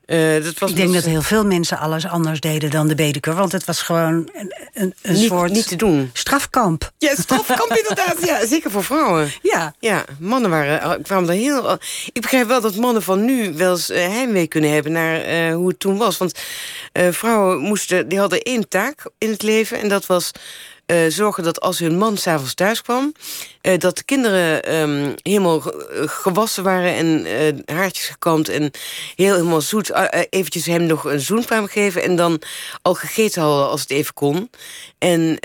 [0.09, 3.35] Uh, dat was ik denk dat heel veel mensen alles anders deden dan de Bedeker.
[3.35, 6.09] Want het was gewoon een, een, een niet, soort niet te doen.
[6.13, 6.91] strafkamp.
[6.97, 8.25] Ja, strafkamp inderdaad.
[8.25, 9.31] Ja, zeker voor vrouwen.
[9.41, 9.73] Ja.
[9.79, 11.77] Ja, mannen waren, kwamen daar heel...
[12.13, 14.91] Ik begrijp wel dat mannen van nu wel eens uh, heimwee kunnen hebben...
[14.91, 16.17] naar uh, hoe het toen was.
[16.17, 16.39] Want
[16.93, 19.79] uh, vrouwen moesten, die hadden één taak in het leven...
[19.79, 20.31] en dat was
[20.85, 23.13] uh, zorgen dat als hun man s'avonds thuis kwam...
[23.61, 25.61] Uh, dat de kinderen um, helemaal
[26.05, 28.49] gewassen waren en uh, haartjes gekamd...
[28.49, 28.71] en
[29.15, 29.91] heel helemaal zoet
[30.29, 32.03] eventjes hem nog een zoen kwamen geven...
[32.03, 32.41] en dan
[32.81, 34.49] al gegeten hadden als het even kon.
[34.97, 35.37] En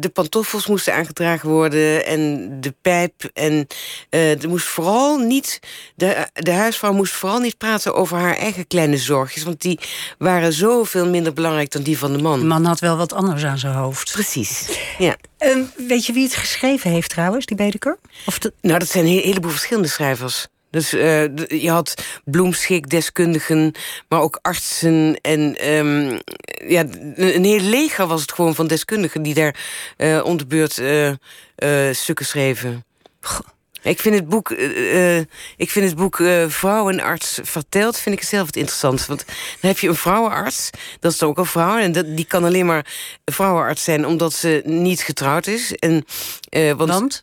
[0.00, 3.30] de pantoffels moesten aangedragen worden en de pijp.
[3.32, 3.66] En
[4.10, 5.60] er moest vooral niet,
[5.94, 9.42] de, de huisvrouw moest vooral niet praten over haar eigen kleine zorgjes...
[9.42, 9.80] want die
[10.18, 12.38] waren zoveel minder belangrijk dan die van de man.
[12.38, 14.12] De man had wel wat anders aan zijn hoofd.
[14.12, 15.16] Precies, ja.
[15.38, 17.98] Um, weet je wie het geschreven heeft trouwens, die Bedeker?
[18.26, 18.52] Of de...
[18.60, 20.46] Nou, dat zijn een heleboel verschillende schrijvers.
[20.70, 21.94] Dus uh, je had
[22.24, 23.72] bloemschikdeskundigen,
[24.08, 25.18] maar ook artsen.
[25.20, 26.18] En um,
[26.66, 29.22] ja, een heel leger was het gewoon van deskundigen...
[29.22, 29.56] die daar
[29.98, 32.84] uh, om de beurt uh, stukken schreven.
[33.20, 33.54] Goh.
[33.86, 35.18] Ik vind het boek, uh,
[35.56, 39.06] ik vind het boek uh, Vrouwenarts verteld, vind ik zelf het interessant.
[39.06, 40.70] Want dan heb je een vrouwenarts,
[41.00, 41.78] dat is ook een vrouw.
[41.78, 42.86] En dat, die kan alleen maar
[43.24, 45.72] vrouwenarts zijn omdat ze niet getrouwd is.
[45.72, 46.04] En,
[46.50, 47.22] uh, want want?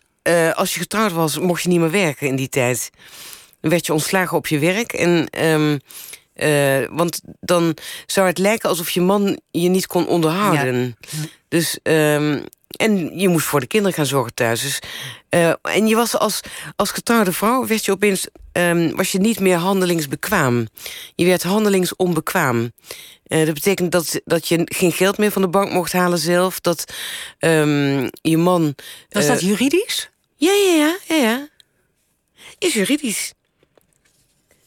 [0.56, 2.89] als je getrouwd was, mocht je niet meer werken in die tijd.
[3.62, 4.93] Dan werd je ontslagen op je werk.
[4.93, 5.80] En, um,
[6.95, 10.95] want dan zou het lijken alsof je man je niet kon onderhouden.
[10.99, 11.17] Ja.
[11.47, 11.80] Dus...
[11.84, 12.43] Um,
[12.78, 14.62] en je moest voor de kinderen gaan zorgen thuis.
[14.62, 14.80] Dus,
[15.34, 16.39] uh, en je was als,
[16.76, 20.67] als getrouwde vrouw, werd je opeens, um, was je niet meer handelingsbekwaam.
[21.15, 22.72] Je werd handelingsonbekwaam.
[23.28, 26.60] Uh, dat betekent dat, dat je geen geld meer van de bank mocht halen zelf.
[26.60, 26.93] Dat
[27.39, 28.76] um, je man...
[29.10, 30.10] Was uh, dat juridisch?
[30.36, 31.48] Ja, ja, ja, ja, ja.
[32.58, 33.34] Is juridisch.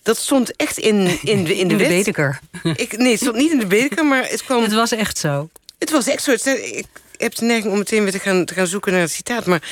[0.03, 2.39] Dat stond echt in, in, de, in de, in de.
[2.77, 4.63] Ik, nee, het stond niet in de bedeker, maar het kwam...
[4.67, 5.49] Het was echt zo.
[5.79, 6.31] Het was echt zo.
[6.31, 6.87] Het, ik
[7.19, 9.47] heb de neiging om meteen weer te gaan, te gaan zoeken naar het citaat.
[9.47, 9.63] Maar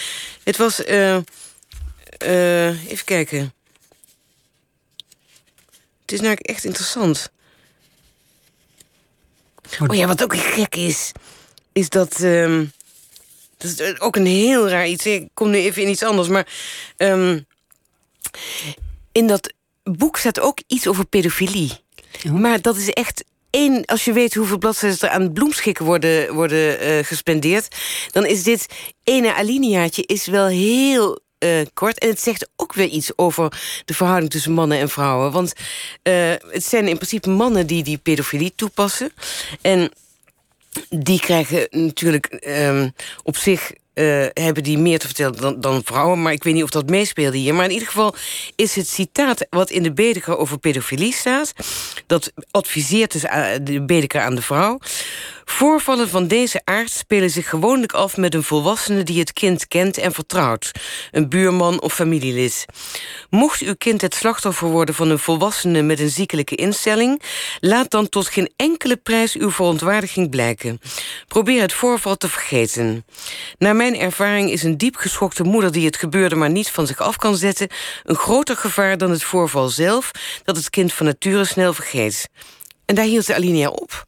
[0.44, 0.86] het was...
[0.86, 1.16] Uh,
[2.22, 3.52] uh, even kijken.
[6.00, 7.30] Het is namelijk echt interessant.
[9.88, 11.12] Oh ja, wat ook gek is...
[11.72, 12.20] is dat...
[12.20, 12.72] Um,
[13.56, 15.06] dat is ook een heel raar iets.
[15.06, 16.48] Ik kom nu even in iets anders, maar...
[16.96, 17.46] Um,
[19.12, 19.52] in dat
[19.82, 21.72] boek staat ook iets over pedofilie.
[22.26, 22.32] Oh.
[22.32, 23.24] Maar dat is echt
[23.84, 27.76] als je weet hoeveel bladzijden er aan bloemschikken worden, worden uh, gespendeerd,
[28.10, 28.66] dan is dit
[29.04, 31.98] ene alineaatje is wel heel uh, kort.
[31.98, 35.32] En het zegt ook weer iets over de verhouding tussen mannen en vrouwen.
[35.32, 35.52] Want
[36.02, 39.12] uh, het zijn in principe mannen die die pedofilie toepassen.
[39.60, 39.90] En
[40.90, 46.22] die krijgen natuurlijk um, op zich eh, hebben die meer te vertellen dan, dan vrouwen.
[46.22, 47.54] Maar ik weet niet of dat meespeelde hier.
[47.54, 48.14] Maar in ieder geval
[48.56, 51.52] is het citaat wat in de Bedeker over pedofilie staat...
[52.06, 53.22] dat adviseert dus
[53.62, 54.78] de Bedeker aan de vrouw...
[55.44, 59.98] Voorvallen van deze aard spelen zich gewoonlijk af met een volwassene die het kind kent
[59.98, 60.70] en vertrouwt,
[61.10, 62.64] een buurman of familielid.
[63.30, 67.22] Mocht uw kind het slachtoffer worden van een volwassene met een ziekelijke instelling,
[67.60, 70.80] laat dan tot geen enkele prijs uw verontwaardiging blijken.
[71.28, 73.04] Probeer het voorval te vergeten.
[73.58, 77.00] Naar mijn ervaring is een diep geschokte moeder die het gebeurde maar niet van zich
[77.00, 77.68] af kan zetten,
[78.02, 80.10] een groter gevaar dan het voorval zelf,
[80.44, 82.28] dat het kind van nature snel vergeet.
[82.84, 84.06] En daar hield de alinea op.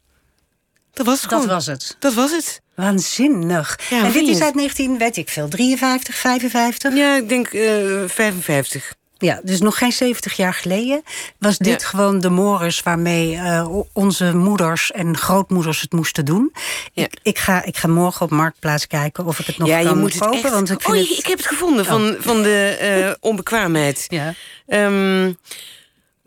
[0.97, 1.97] Dat was het Dat was het.
[1.99, 2.61] Dat was het.
[2.75, 3.79] Waanzinnig.
[3.91, 6.95] Ja, en dit is uit 19, weet ik veel, 53, 55?
[6.97, 8.95] Ja, ik denk uh, 55.
[9.19, 11.03] Ja, dus nog geen 70 jaar geleden
[11.39, 11.89] was dit Ja.
[11.89, 16.53] gewoon de mores waarmee uh, onze moeders en grootmoeders het moesten doen.
[16.93, 17.03] Ja.
[17.03, 19.91] Ik, ik, ga, ik ga morgen op Marktplaats kijken of ik het nog ja, kan
[19.91, 20.37] je moet kopen.
[20.37, 20.55] het echt...
[20.55, 21.19] Want ik vind oh, het...
[21.19, 24.05] ik heb het gevonden van, van de eh, onbekwaamheid.
[24.09, 24.35] Ja.
[24.67, 25.33] Ehm,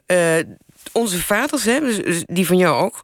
[0.06, 0.38] eh,
[0.92, 3.02] onze vaders, hè, dus- dus die van jou ook...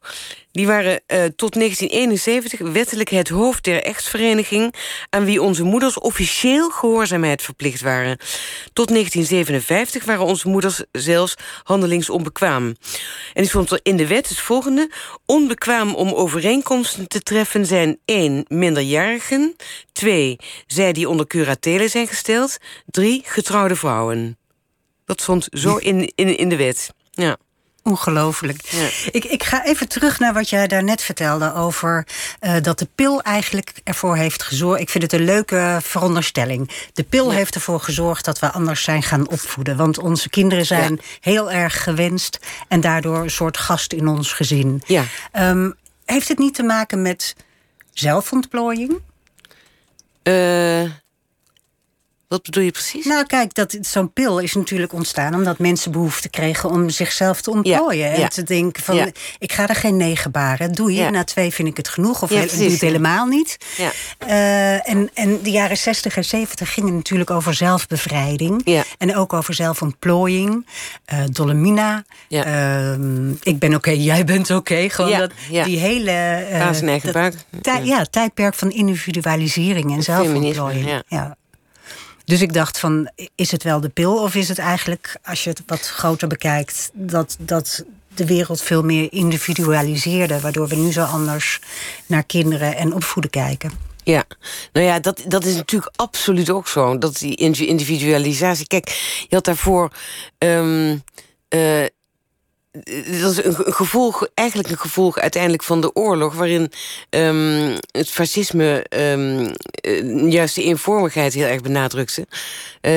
[0.52, 4.74] die waren eh, tot 1971 wettelijk het hoofd der echtvereniging...
[5.10, 8.18] aan wie onze moeders officieel gehoorzaamheid verplicht waren.
[8.72, 12.64] Tot 1957 waren onze moeders zelfs handelingsonbekwaam.
[12.66, 12.76] En
[13.42, 14.90] die stond er in de wet het volgende...
[15.26, 18.44] onbekwaam om overeenkomsten te treffen zijn 1.
[18.48, 19.56] minderjarigen...
[19.92, 20.36] 2.
[20.66, 22.58] zij die onder curatele zijn gesteld...
[22.86, 23.22] 3.
[23.24, 24.38] getrouwde vrouwen.
[25.04, 26.90] Dat stond zo in, in, in de wet.
[27.10, 27.36] Ja.
[27.86, 28.62] Ongelooflijk.
[28.64, 28.88] Ja.
[29.10, 32.06] Ik, ik ga even terug naar wat jij daarnet vertelde over
[32.38, 34.80] eh, dat de pil eigenlijk ervoor heeft gezorgd.
[34.80, 36.70] Ik vind het een leuke veronderstelling.
[36.92, 39.76] De pil heeft ervoor gezorgd dat we anders zijn gaan opvoeden.
[39.76, 44.82] Want onze kinderen zijn heel erg gewenst en daardoor een soort gast in ons gezin.
[44.86, 45.04] Ja.
[45.32, 45.70] Ehm,
[46.04, 47.36] heeft het niet te maken met
[47.92, 49.00] zelfontplooiing?
[50.22, 50.82] Eh,
[52.28, 53.04] wat bedoel je precies?
[53.04, 57.50] Nou, kijk, dat, zo'n pil is natuurlijk ontstaan omdat mensen behoefte kregen om zichzelf te
[57.50, 58.12] ontplooien.
[58.12, 58.28] en ja.
[58.28, 59.08] te denken van, Ja.
[59.38, 60.72] ik ga er geen negen baren.
[60.72, 62.22] Doe je, na twee vind ik het genoeg.
[62.22, 63.56] Of ik doe het helemaal niet.
[63.76, 63.90] Ja.
[64.18, 68.64] Eh, en, en de jaren 60 en 70 gingen natuurlijk over zelfbevrijding.
[68.98, 70.66] En ook over zelfontplooiing.
[71.04, 72.04] Eh Dolomina.
[72.28, 74.88] Ehm, ik ben oké, jij bent oké.
[74.90, 75.30] Gewoon dat,
[75.64, 76.46] die hele...
[77.12, 81.02] dat tij- ja, tijdperk van individualisering en zelfontplooiing.
[81.08, 81.36] Ja.
[82.26, 85.50] Dus ik dacht van, is het wel de pil of is het eigenlijk, als je
[85.50, 87.84] het wat groter bekijkt, dat, dat
[88.14, 91.60] de wereld veel meer individualiseerde, waardoor we nu zo anders
[92.06, 93.70] naar kinderen en opvoeden kijken?
[94.04, 94.24] Ja,
[94.72, 96.98] nou ja, dat, dat is natuurlijk absoluut ook zo.
[96.98, 98.66] Dat die indi- individualisatie.
[98.66, 98.88] Kijk,
[99.28, 99.90] je had daarvoor.
[100.38, 100.96] ehm,
[101.48, 101.84] eh,
[103.20, 106.72] dat is een, ge- een gevolg, eigenlijk een gevolg uiteindelijk van de oorlog, waarin
[107.10, 112.26] ehm, het fascisme ehm, eh, juist de eenvormigheid heel erg benadrukte.
[112.80, 112.92] Eh,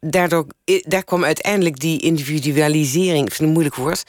[0.00, 0.46] daardoor,
[0.82, 4.02] daar kwam uiteindelijk die individualisering, ik vind het een moeilijk woord,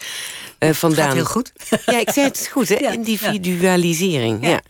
[0.60, 1.06] eh, vandaan.
[1.06, 1.52] Gaat heel goed.
[1.86, 2.76] Ja, ik zei het goed, hè?
[2.86, 4.44] Ja, Individualisering.
[4.46, 4.50] Ja.
[4.50, 4.62] Ja.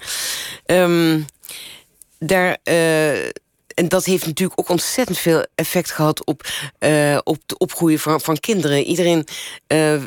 [0.65, 1.21] Ehm,
[2.19, 3.29] daar, eh,
[3.73, 6.47] en dat heeft natuurlijk ook ontzettend veel effect gehad op,
[6.79, 8.83] eh, op het opgroeien van, van kinderen.
[8.83, 9.27] Iedereen,
[9.67, 10.01] eh,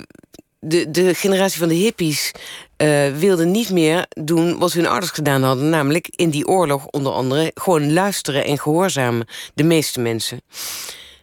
[0.61, 2.33] de, de generatie van de hippies,
[2.77, 5.69] eh, wilde niet meer doen wat hun ouders gedaan hadden.
[5.69, 9.27] Namelijk in die oorlog onder andere gewoon luisteren en gehoorzamen.
[9.55, 10.41] De meeste mensen.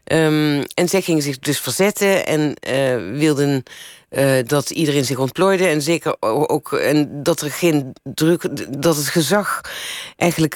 [0.04, 3.64] Ehm, en zij gingen zich dus verzetten en eh, wilden
[4.46, 5.68] dat iedereen zich ontplooide.
[5.68, 8.50] En zeker ook en dat er geen druk,
[8.82, 9.62] dat het gezag
[10.18, 10.56] eigenlijk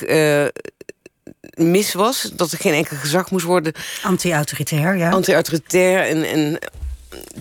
[1.57, 2.29] mis was.
[2.33, 3.73] Dat er geen enkel gezag moest worden.
[4.03, 5.09] Anti-autoritair, ja.
[5.09, 6.59] Anti-autoritair en, en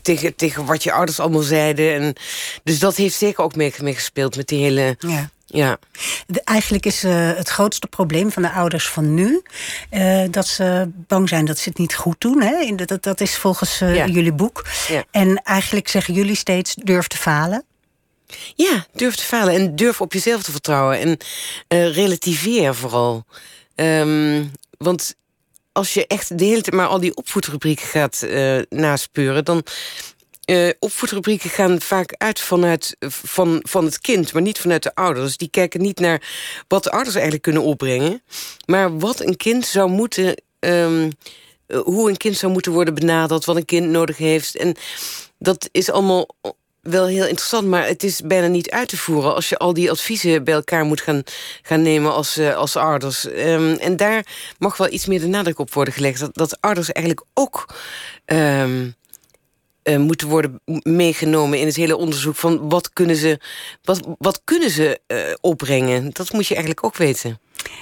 [0.02, 1.94] tegen, tegen wat je ouders allemaal zeiden.
[1.94, 2.14] En,
[2.64, 4.96] dus dat heeft zeker ook mee, mee gespeeld met die hele.
[4.98, 5.30] ja.
[5.48, 5.78] Ja,
[6.26, 9.42] De- eigenlijk is eh, het grootste probleem van de ouders van nu...
[9.90, 12.42] eh, dat ze bang zijn dat ze het niet goed doen.
[12.42, 12.56] Hè?
[12.60, 14.06] In de- dat, dat is volgens eh, Ja.
[14.06, 14.64] jullie boek.
[14.88, 15.04] Ja.
[15.10, 17.64] En eigenlijk zeggen jullie steeds durf te falen.
[18.54, 20.98] Ja, durf te falen en durf op jezelf te vertrouwen.
[21.68, 23.24] En relativeer vooral.
[23.76, 24.44] Ehm,
[24.78, 25.16] want
[25.72, 29.44] als je echt de hele tijd maar al die opvoedrubrieken gaat eh naspeuren...
[29.44, 29.62] dan
[30.44, 34.32] eh opvoedrubrieken gaan vaak uit vanuit van, van het kind...
[34.32, 35.36] maar niet vanuit de ouders.
[35.36, 36.22] Die kijken niet naar
[36.68, 38.22] wat de ouders eigenlijk kunnen opbrengen...
[38.66, 40.42] maar wat een kind zou moeten...
[40.58, 41.02] eh,
[41.84, 43.44] hoe een kind zou moeten worden benaderd...
[43.44, 44.56] wat een kind nodig heeft.
[44.56, 44.76] En
[45.38, 46.28] dat is allemaal
[46.88, 49.90] wel heel interessant, maar het is bijna niet uit te voeren als je al die
[49.90, 51.22] adviezen bij elkaar moet gaan,
[51.62, 53.26] gaan nemen als, eh, als ouders.
[53.28, 54.26] Ehm, en daar
[54.58, 56.20] mag wel iets meer de nadruk op worden gelegd.
[56.20, 57.66] Dat, dat ouders eigenlijk ook
[58.24, 58.88] ehm,
[59.82, 63.40] eh, moeten worden meegenomen in het hele onderzoek van wat kunnen ze,
[63.82, 66.10] wat, wat kunnen ze eh, opbrengen.
[66.12, 67.40] Dat moet je eigenlijk ook weten.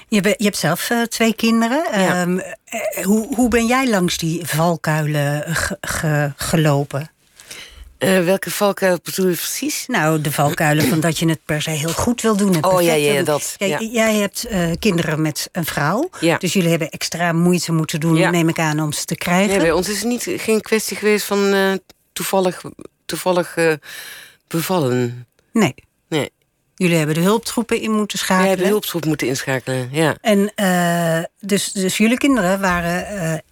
[0.08, 2.00] Je, be- je hebt zelf twee kinderen.
[2.00, 2.20] Ja.
[2.22, 7.10] Ehm, eh, hoe, hoe ben jij langs die valkuilen ge- ge- gelopen?
[8.04, 9.84] Eh, welke valkuil bedoel je precies?
[9.86, 12.54] Nou, de valkuilen van dat je het per se heel goed wil doen.
[12.54, 13.78] Het Oh, ja, ja, dat, Jij- ja.
[13.80, 16.10] Jij hebt eh, kinderen met een vrouw.
[16.20, 16.38] Ja.
[16.38, 18.30] Dus jullie hebben extra moeite moeten doen, Ja.
[18.30, 19.48] neem ik aan, om ze te krijgen.
[19.48, 21.72] Nee, bij ons is het niet, geen kwestie geweest van eh,
[22.12, 22.62] toevallig,
[23.06, 23.56] toevallig
[24.48, 25.26] bevallen.
[25.52, 25.74] Nee.
[26.08, 26.30] Nee,
[26.74, 28.48] Jullie hebben de hulptroepen in moeten wij schakelen.
[28.48, 29.88] hebben hulptroep moeten inschakelen.
[29.92, 30.16] Ja.
[30.20, 30.52] En
[31.40, 33.42] dus, dus jullie kinderen waren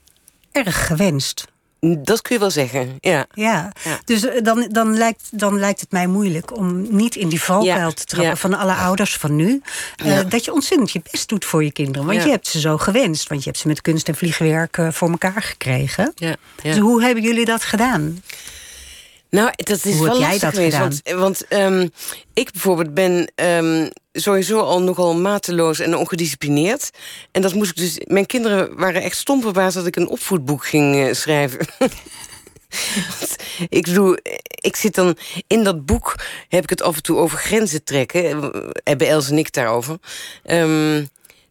[0.52, 1.44] erg gewenst.
[1.88, 3.26] Dat kun je wel zeggen, ja.
[3.34, 4.00] Ja, Ja.
[4.04, 7.88] dus eh, dan, dan, lijkt, dan lijkt het mij moeilijk om niet in die valkuil
[7.88, 8.36] Ja, te trappen ja.
[8.36, 9.62] van alle ouders van nu.
[9.96, 10.20] eh.
[10.28, 12.06] Dat je ontzettend je best doet voor je kinderen.
[12.06, 13.28] Want je hebt ze zo gewenst.
[13.28, 16.12] Want je hebt ze met kunst en vliegwerk eh, voor elkaar gekregen.
[16.14, 16.36] ja, ja.
[16.70, 18.22] Dus hoe hebben jullie dat gedaan?
[19.30, 20.76] Nou, dat is Hoe wel heb jij dat geweest.
[20.76, 20.88] gedaan?
[21.18, 21.88] Want, want ehm,
[22.34, 26.90] ik bijvoorbeeld ben ehm, sowieso al nogal mateloos en ongedisciplineerd.
[27.30, 28.00] En dat moest ik dus.
[28.06, 31.66] Mijn kinderen waren echt stom verbaasd dat ik een opvoedboek ging eh, schrijven.
[33.68, 34.16] Ik bedoel,
[34.60, 36.14] ik zit dan in dat boek,
[36.48, 38.24] heb ik het af en toe over grenzen trekken.
[38.24, 39.98] Eh, Hebben Els en ik daarover.
[40.42, 41.04] Ehm,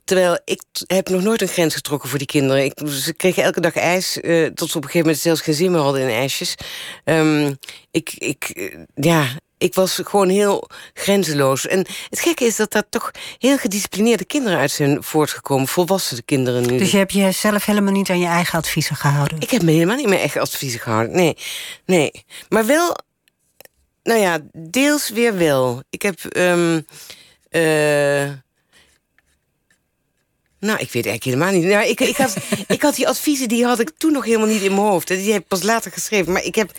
[0.03, 2.63] terwijl ik heb nog nooit een grens getrokken voor die kinderen.
[2.63, 5.53] Ik, ze kregen elke dag ijs, eh, tot ze op een gegeven moment zelfs geen
[5.53, 6.55] zin meer hadden in ijsjes.
[7.03, 7.53] Ehm,
[7.91, 9.27] ik, ik, eh, ja,
[9.61, 11.67] ik was gewoon heel grenzeloos.
[11.67, 15.67] En het gekke is dat daar toch heel gedisciplineerde kinderen uit zijn voortgekomen.
[15.67, 16.77] Volwassen kinderen nu.
[16.77, 19.39] Dus je hebt jezelf helemaal niet aan je eigen adviezen gehouden.
[19.39, 21.15] Ik heb me helemaal niet meer echt adviezen gehouden.
[21.15, 21.37] Nee,
[21.85, 22.11] nee.
[22.49, 22.97] Maar wel,
[24.03, 25.83] nou ja, deels weer wel.
[25.89, 26.81] Ik heb, ehm,
[27.49, 28.29] eh,
[30.61, 31.63] nou, ik weet eigenlijk helemaal niet.
[31.63, 32.35] Nou, ik, ik, had,
[32.67, 35.07] ik had die adviezen, die had ik toen nog helemaal niet in mijn hoofd.
[35.07, 36.33] Die heb ik pas later geschreven.
[36.33, 36.71] Maar ik heb,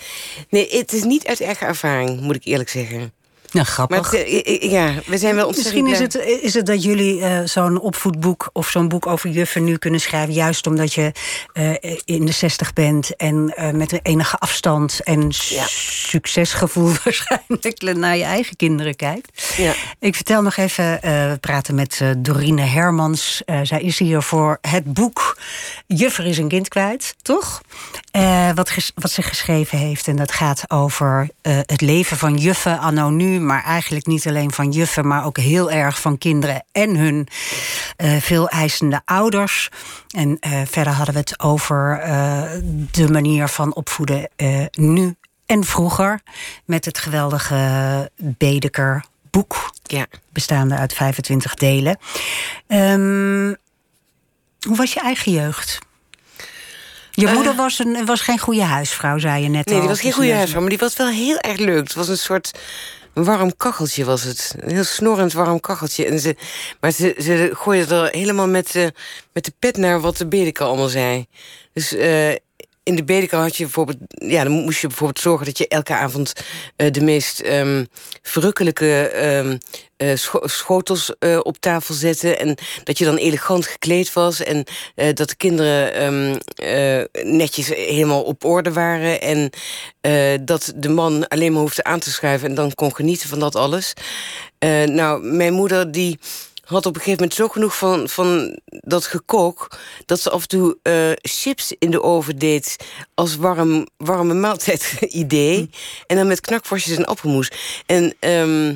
[0.49, 3.13] nee, het is niet uit eigen ervaring, moet ik eerlijk zeggen.
[3.53, 4.11] Nou, Maar grappig.
[4.11, 7.21] het, eh, eh, ja, we zijn wel ontzettend Misschien is het, is het dat jullie
[7.23, 11.13] eh, zo'n opvoedboek of zo'n boek over juffen nu kunnen schrijven, juist omdat je
[11.53, 11.71] eh,
[12.05, 15.65] in de zestig bent en eh, met een enige afstand en Ja.
[15.69, 19.55] succesgevoel waarschijnlijk naar je eigen kinderen kijkt.
[19.57, 19.75] Ja.
[20.01, 23.43] Ik vertel nog even, eh, we praten met eh, Dorine Hermans.
[23.45, 25.32] Eh, zij is hier voor het boek
[25.87, 27.61] Juffer is een kind kwijt, toch?
[28.11, 30.09] Eh, wat, ges- wat ze geschreven heeft.
[30.09, 33.41] En dat gaat over eh, het leven van juffen anno nu.
[33.41, 37.29] Maar eigenlijk niet alleen van juffen, maar ook heel erg van kinderen en hun
[37.97, 39.69] eh, veel eisende ouders.
[40.09, 40.37] En
[40.69, 42.01] verder hadden we het over
[42.91, 44.29] de manier van opvoeden
[44.71, 45.15] nu
[45.47, 46.21] en vroeger.
[46.65, 50.07] Met het geweldige Bedeker boek Ja.
[50.33, 51.99] bestaande uit 25 delen.
[52.67, 53.55] Ehm,
[54.69, 55.79] hoe was je eigen jeugd?
[57.11, 57.35] Je Eh.
[57.35, 59.81] moeder was, een, was geen goede huisvrouw, zei je net Nee, al.
[59.81, 61.83] die was geen goede huisvrouw, maar die was wel heel erg leuk.
[61.83, 62.51] Het was een soort
[63.15, 64.55] warm kacheltje was het.
[64.59, 66.07] Een heel snorrend warm kacheltje.
[66.07, 66.37] En ze,
[66.81, 68.93] maar ze, ze gooide er helemaal met, de
[69.33, 71.27] met de pet naar wat de Bedeker allemaal zei.
[71.73, 72.33] Dus eh,
[72.83, 73.99] in de Bedeker had je bijvoorbeeld...
[74.09, 76.33] Ja, dan moest je bijvoorbeeld zorgen dat je elke avond...
[76.77, 77.85] eh, de meest ehm,
[78.23, 79.61] verrukkelijke
[80.15, 82.37] scho- schotels eh, op tafel zette.
[82.37, 84.43] En dat je dan elegant gekleed was.
[84.43, 84.65] En
[84.95, 85.93] dat de kinderen
[86.55, 89.21] eh, netjes helemaal op orde waren.
[89.21, 89.51] En
[90.45, 92.49] dat de man alleen maar hoefde aan te schuiven...
[92.49, 93.93] en dan kon genieten van dat alles.
[94.87, 96.19] Nou, mijn moeder die
[96.73, 99.79] had op een gegeven moment zo genoeg van, van dat gekook...
[100.07, 102.77] dat ze af en toe eh, chips in de oven deed
[103.15, 105.71] als warm, warme maaltijd idee.
[106.07, 107.51] En dan met knakworstjes en appelmoes.
[107.87, 108.69] En ehm,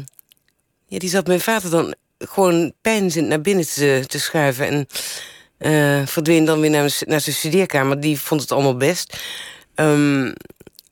[0.87, 4.67] ja, die zat mijn vader dan gewoon pijnzend naar binnen te, te schuiven...
[4.67, 4.87] en
[5.59, 8.01] eh, verdween dan weer naar, naar zijn studeerkamer.
[8.01, 9.17] Die vond het allemaal best.
[9.75, 10.33] Ehm,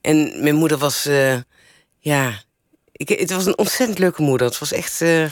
[0.01, 1.05] en mijn moeder was...
[1.05, 1.37] eh,
[1.99, 2.44] ja,
[2.97, 4.47] ik, het was een ontzettend leuke moeder.
[4.47, 5.01] Het was echt...
[5.01, 5.25] eh,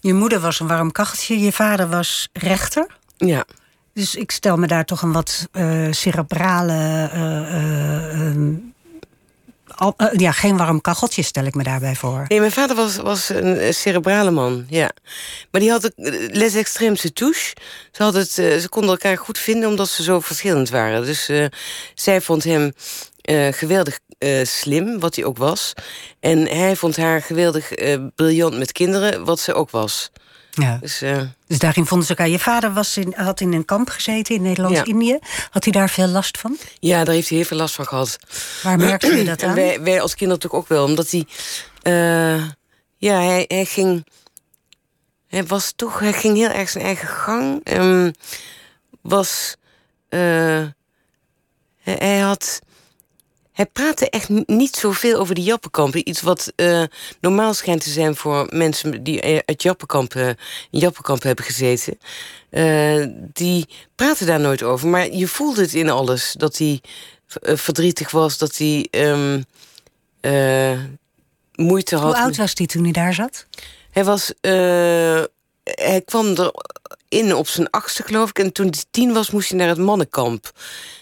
[0.00, 2.86] Je moeder was een warm kacheltje, je vader was rechter.
[3.16, 3.44] ja.
[3.94, 7.10] Dus ik stel me daar toch een wat eh, cerebrale.
[9.74, 12.24] al- eh, ja, geen warm kacheltje stel ik me daarbij voor.
[12.28, 14.90] Nee, mijn vader was, was een cerebrale man, ja.
[15.50, 15.90] Maar die had
[16.30, 17.54] les extreemse touche.
[17.92, 21.04] Ze, had het, ze konden elkaar goed vinden omdat ze zo verschillend waren.
[21.04, 21.30] Dus
[21.94, 22.72] zij vond hem
[23.50, 25.72] geweldig eh, slim, wat hij ook was.
[26.20, 30.10] En hij vond haar geweldig eh, briljant met kinderen, wat ze ook was.
[30.50, 30.78] Ja.
[30.80, 32.32] Dus eh, Dus daarin vonden ze elkaar.
[32.32, 35.18] Je vader was in, had in een kamp gezeten in Nederlands-Indië.
[35.50, 36.56] Had hij daar veel last van?
[36.78, 38.18] ja, daar heeft hij heel veel last van gehad.
[38.62, 39.54] Waar merkte je dat En aan?
[39.54, 41.26] wij, wij als kinderen natuurlijk ook wel, omdat hij...
[42.96, 44.06] ja, hij, hij ging...
[45.28, 45.98] Hij was toch...
[45.98, 47.60] Hij ging heel erg zijn eigen gang.
[47.64, 48.10] Ehm,
[49.02, 49.56] was...
[51.82, 52.60] hij had...
[53.60, 56.08] Hij praatte echt niet zoveel over die Jappenkampen.
[56.08, 56.82] Iets wat uh,
[57.20, 60.36] normaal schijnt te zijn voor mensen die uit Jappenkamp, uh, in
[60.70, 61.98] Jappenkamp hebben gezeten.
[62.50, 64.88] Uh, die praten daar nooit over.
[64.88, 66.34] Maar je voelde het in alles.
[66.38, 66.80] Dat hij
[67.42, 69.44] verdrietig was, dat hij um,
[71.54, 72.14] moeite had.
[72.14, 73.46] Hoe oud was hij toen hij daar zat?
[73.90, 74.32] Hij was.
[75.62, 76.52] hij kwam
[77.08, 78.38] erin op zijn achtste, geloof ik.
[78.38, 80.50] En toen hij tien was, moest hij naar het mannenkamp.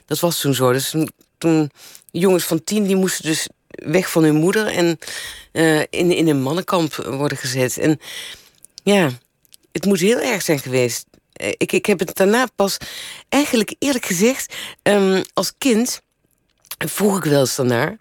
[0.06, 0.72] Dat was toen zo.
[0.72, 0.94] Dus
[1.38, 1.70] toen
[2.10, 4.98] jongens van tien die moesten dus weg van hun moeder en
[5.52, 7.78] uh, in, in een mannenkamp worden gezet.
[7.78, 8.00] En
[8.82, 9.10] ja,
[9.72, 11.06] het moet heel erg zijn geweest.
[11.32, 12.76] Eh, ik, ik heb het daarna pas,
[13.28, 16.00] eigenlijk eerlijk gezegd, um, als kind
[16.78, 17.98] vroeg ik wel eens daarnaar.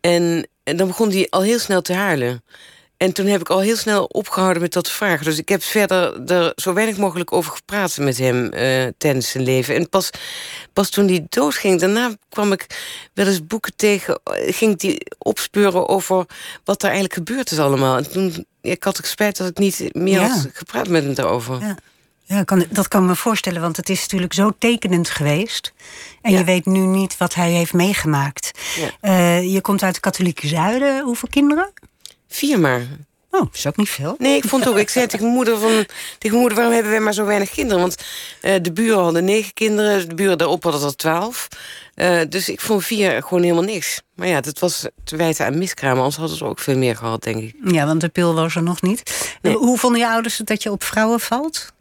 [0.00, 2.44] En, en dan begon hij al heel snel te huilen.
[3.04, 5.24] En toen heb ik al heel snel opgehouden met dat vragen.
[5.24, 9.44] Dus ik heb verder er zo weinig mogelijk over gepraat met hem uh, tijdens zijn
[9.44, 9.74] leven.
[9.74, 10.10] En pas,
[10.72, 12.66] pas toen hij doodging, daarna kwam ik
[13.14, 14.20] wel eens boeken tegen.
[14.46, 16.26] Ging die opspeuren over
[16.64, 17.96] wat er eigenlijk gebeurd is allemaal.
[17.96, 21.60] En toen ik had ik spijt dat ik niet meer had gepraat met hem daarover.
[21.60, 21.76] Ja.
[22.26, 25.72] Ja, kan, dat kan me voorstellen, want het is natuurlijk zo tekenend geweest.
[26.22, 28.50] En je weet nu niet wat hij heeft meegemaakt.
[28.76, 29.10] Ja.
[29.10, 31.02] Uh, je komt uit het katholieke zuiden.
[31.04, 31.72] Hoeveel kinderen?
[32.34, 32.80] Vier maar.
[33.30, 34.14] Oh, dat is ook niet veel.
[34.18, 34.76] Nee, ik vond ook.
[34.76, 35.70] Ik zei tegen mijn moeder: van,
[36.18, 37.80] tegen mijn moeder waarom hebben wij maar zo weinig kinderen?
[37.80, 37.96] Want
[38.42, 41.48] uh, de buren hadden negen kinderen, de buren daarop hadden er twaalf.
[41.94, 44.00] Uh, dus ik vond vier gewoon helemaal niks.
[44.14, 45.98] Maar ja, dat was te wijten aan miskramen.
[45.98, 47.54] Anders hadden ze ook veel meer gehad, denk ik.
[47.64, 49.36] Ja, want de pil was er nog niet.
[49.42, 49.56] Nee.
[49.56, 51.72] Hoe vonden je ouders het dat je op vrouwen valt?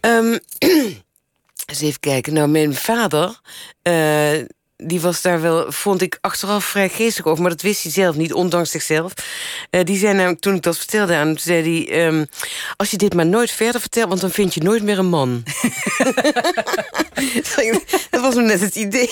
[0.00, 0.38] Um,
[1.66, 2.32] eens even kijken.
[2.32, 3.40] Nou, mijn vader.
[3.82, 4.44] Uh,
[4.76, 7.42] die was daar wel, vond ik achteraf vrij geestig over.
[7.42, 9.12] Maar dat wist hij zelf niet, ondanks zichzelf.
[9.70, 11.38] Uh, die zei namelijk, toen ik dat vertelde aan hem...
[11.38, 12.26] zei hij, um,
[12.76, 14.08] als je dit maar nooit verder vertelt...
[14.08, 15.42] want dan vind je nooit meer een man.
[18.10, 19.10] dat was hem net het idee.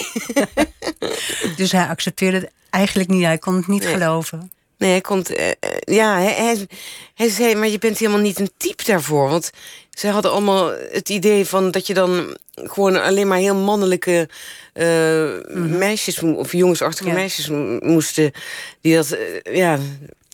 [1.56, 3.24] dus hij accepteerde het eigenlijk niet.
[3.24, 4.52] Hij kon het niet geloven.
[4.78, 5.38] Nee, hij komt.
[5.38, 5.50] Uh,
[5.80, 6.66] ja, hij, hij,
[7.14, 9.28] hij, zei, maar je bent helemaal niet een type daarvoor.
[9.28, 9.50] Want
[9.90, 14.28] ze hadden allemaal het idee van dat je dan gewoon alleen maar heel mannelijke
[14.74, 17.14] uh, meisjes of jongensachtige ja.
[17.14, 17.48] meisjes
[17.80, 18.32] moesten.
[18.80, 19.78] Die dat, uh, ja.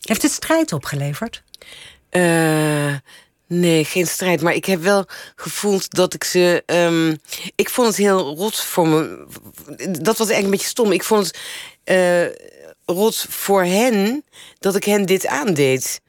[0.05, 1.43] Heeft het strijd opgeleverd?
[3.47, 4.41] nee, geen strijd.
[4.43, 6.63] Maar ik heb wel gevoeld dat ik ze.
[6.67, 7.19] Um,
[7.55, 9.27] ik vond het heel rot voor me.
[9.91, 10.93] Dat was eigenlijk een beetje stom.
[10.93, 11.31] Ik vond
[11.85, 12.43] het
[12.85, 14.25] rot voor hen
[14.59, 16.01] dat ik hen dit aandeed.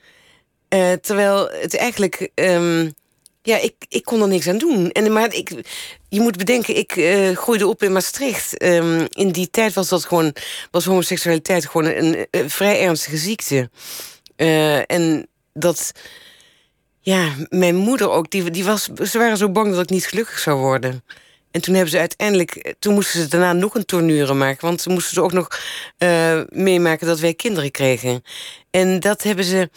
[0.69, 2.29] Uh, terwijl het eigenlijk.
[2.35, 2.93] Um,
[3.41, 4.91] ja, ik, ik kon er niks aan doen.
[4.91, 5.51] En, maar ik,
[6.09, 8.63] je moet bedenken, ik uh, groeide op in Maastricht.
[8.63, 10.35] Um, in die tijd was dat gewoon,
[10.71, 13.69] was homoseksualiteit gewoon een, vrij ernstige ziekte.
[14.37, 15.91] Uh, en dat,
[16.99, 20.39] ja, mijn moeder ook, die, die was, ze waren zo bang dat ik niet gelukkig
[20.39, 21.03] zou worden.
[21.51, 24.67] En toen hebben ze uiteindelijk, toen moesten ze daarna nog een tournure maken.
[24.67, 25.47] Want ze moesten ze ook nog
[25.97, 28.23] uh, meemaken dat wij kinderen kregen.
[28.69, 29.69] En dat hebben ze.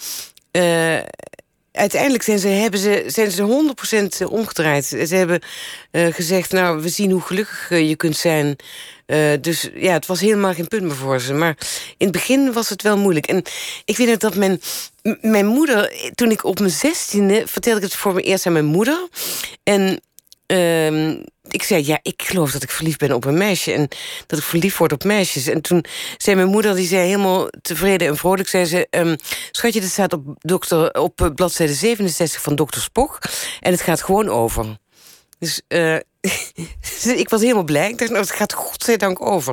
[0.53, 0.99] Uh,
[1.75, 3.75] uiteindelijk zijn ze, hebben ze, zijn ze
[4.25, 4.85] 100% omgedraaid.
[4.85, 5.41] Ze hebben
[5.93, 8.57] uh, gezegd: Nou, we zien hoe gelukkig je kunt zijn.
[9.41, 11.33] dus ja, het was helemaal geen punt meer voor ze.
[11.33, 11.57] Maar
[11.97, 13.27] in het begin was het wel moeilijk.
[13.27, 13.43] En
[13.85, 14.61] ik weet dat mijn,
[15.21, 18.65] mijn moeder, toen ik op mijn zestiende, vertelde ik het voor me eerst aan mijn
[18.65, 19.09] moeder.
[19.63, 20.01] En
[20.47, 21.17] uh,
[21.49, 23.73] ik zei, ja, ik geloof dat ik verliefd ben op een meisje.
[23.73, 23.89] En
[24.27, 25.47] dat ik verliefd word op meisjes.
[25.47, 25.85] En toen
[26.17, 28.49] zei mijn moeder, die zei helemaal tevreden en vrolijk...
[28.49, 29.17] zei ze, um,
[29.51, 33.19] schatje, dat staat op, dokter, op eh, bladzijde 67 van dokter Spok.
[33.61, 34.79] En het gaat gewoon over.
[35.39, 35.97] Dus uh,
[37.23, 37.91] ik was helemaal blij.
[37.91, 39.53] Ik dacht, nou, het gaat godzijdank over.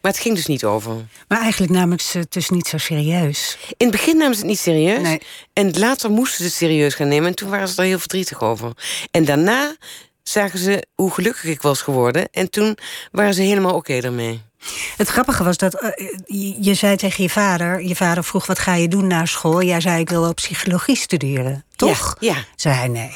[0.00, 0.94] Maar het ging dus niet over.
[1.28, 3.58] Maar eigenlijk namen ze het dus niet zo serieus.
[3.76, 5.02] In het begin namen ze het niet serieus.
[5.02, 5.20] Nee.
[5.52, 7.28] En later moesten ze het serieus gaan nemen.
[7.28, 8.72] En toen waren ze er heel verdrietig over.
[9.10, 9.76] En daarna
[10.30, 12.28] zagen ze hoe gelukkig ik was geworden.
[12.30, 12.78] En toen
[13.12, 14.42] waren ze helemaal oké okay daarmee.
[14.96, 17.82] Het grappige was dat uh, je zei tegen je vader...
[17.82, 19.62] je vader vroeg wat ga je doen na school?
[19.62, 22.16] Jij zei ik wil op psychologie studeren, toch?
[22.18, 22.34] Ja.
[22.34, 22.44] ja.
[22.56, 23.12] Zei hij nee.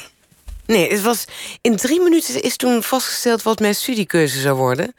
[0.65, 1.25] Nee, het was
[1.61, 4.95] in drie minuten is toen vastgesteld wat mijn studiekeuze zou worden.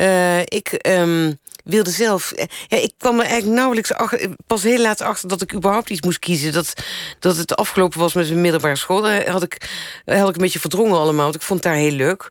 [0.00, 2.32] Uh, ik um, wilde zelf.
[2.32, 5.90] Eh, ja, ik kwam er eigenlijk nauwelijks achter, pas heel laat achter dat ik überhaupt
[5.90, 6.52] iets moest kiezen.
[6.52, 6.72] Dat,
[7.18, 9.00] dat het afgelopen was met mijn middelbare school.
[9.00, 9.70] Daar had ik,
[10.04, 11.24] had ik een beetje verdrongen allemaal.
[11.24, 12.28] Want ik vond het daar heel leuk.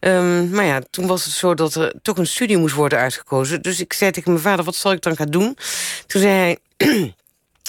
[0.00, 3.62] Um, maar ja, toen was het zo dat er toch een studie moest worden uitgekozen.
[3.62, 5.56] Dus ik zei tegen mijn vader: wat zal ik dan gaan doen?
[6.06, 6.58] Toen zei hij.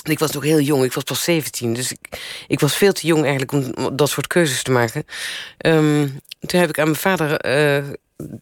[0.03, 1.73] ik was nog heel jong, ik was pas 17.
[1.73, 5.05] Dus ik, ik was veel te jong eigenlijk om dat soort keuzes te maken.
[5.65, 7.37] Um, toen heb ik aan mijn vader...
[7.37, 7.83] eh,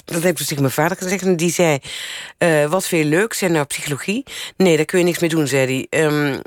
[0.06, 1.24] dat heb ik dus tegen mijn vader gezegd.
[1.24, 1.80] En die zei,
[2.38, 3.34] eh, wat vind je leuk?
[3.34, 4.24] Zei nou, psychologie.
[4.58, 6.00] Nee, daar kun je niks mee doen, zei hij.
[6.02, 6.40] Ehm,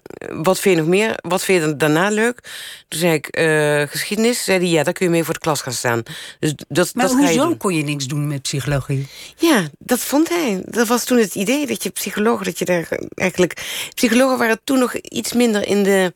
[0.42, 1.14] wat vind je nog meer?
[1.16, 2.40] Wat vind je daarna leuk?
[2.88, 4.44] Toen zei ik, eh, geschiedenis.
[4.44, 6.02] Zei hij, ja, daar kun je mee voor de klas gaan staan.
[6.38, 7.56] Dus dat, Maar dat ga je hoezo doen.
[7.56, 9.06] kon je niks doen met psychologie?
[9.36, 10.62] Ja, dat vond hij.
[10.66, 13.62] Dat was toen het idee dat je psychologen, dat je daar eigenlijk.
[13.94, 16.12] Psychologen waren toen nog iets minder in de.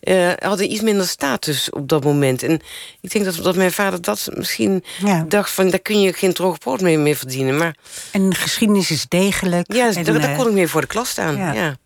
[0.00, 2.42] Eh, hadden iets minder status op dat moment.
[2.42, 2.60] En
[3.00, 5.24] ik denk dat, dat mijn vader dat misschien Ja.
[5.28, 5.70] dacht van...
[5.70, 7.56] daar kun je geen droog brood mee, verdienen.
[7.56, 7.76] Maar
[8.12, 9.72] En geschiedenis is degelijk.
[9.72, 11.36] ja, dus en, daar, daar eh, kon ik mee voor de klas staan.
[11.36, 11.52] ja.
[11.52, 11.76] Ja.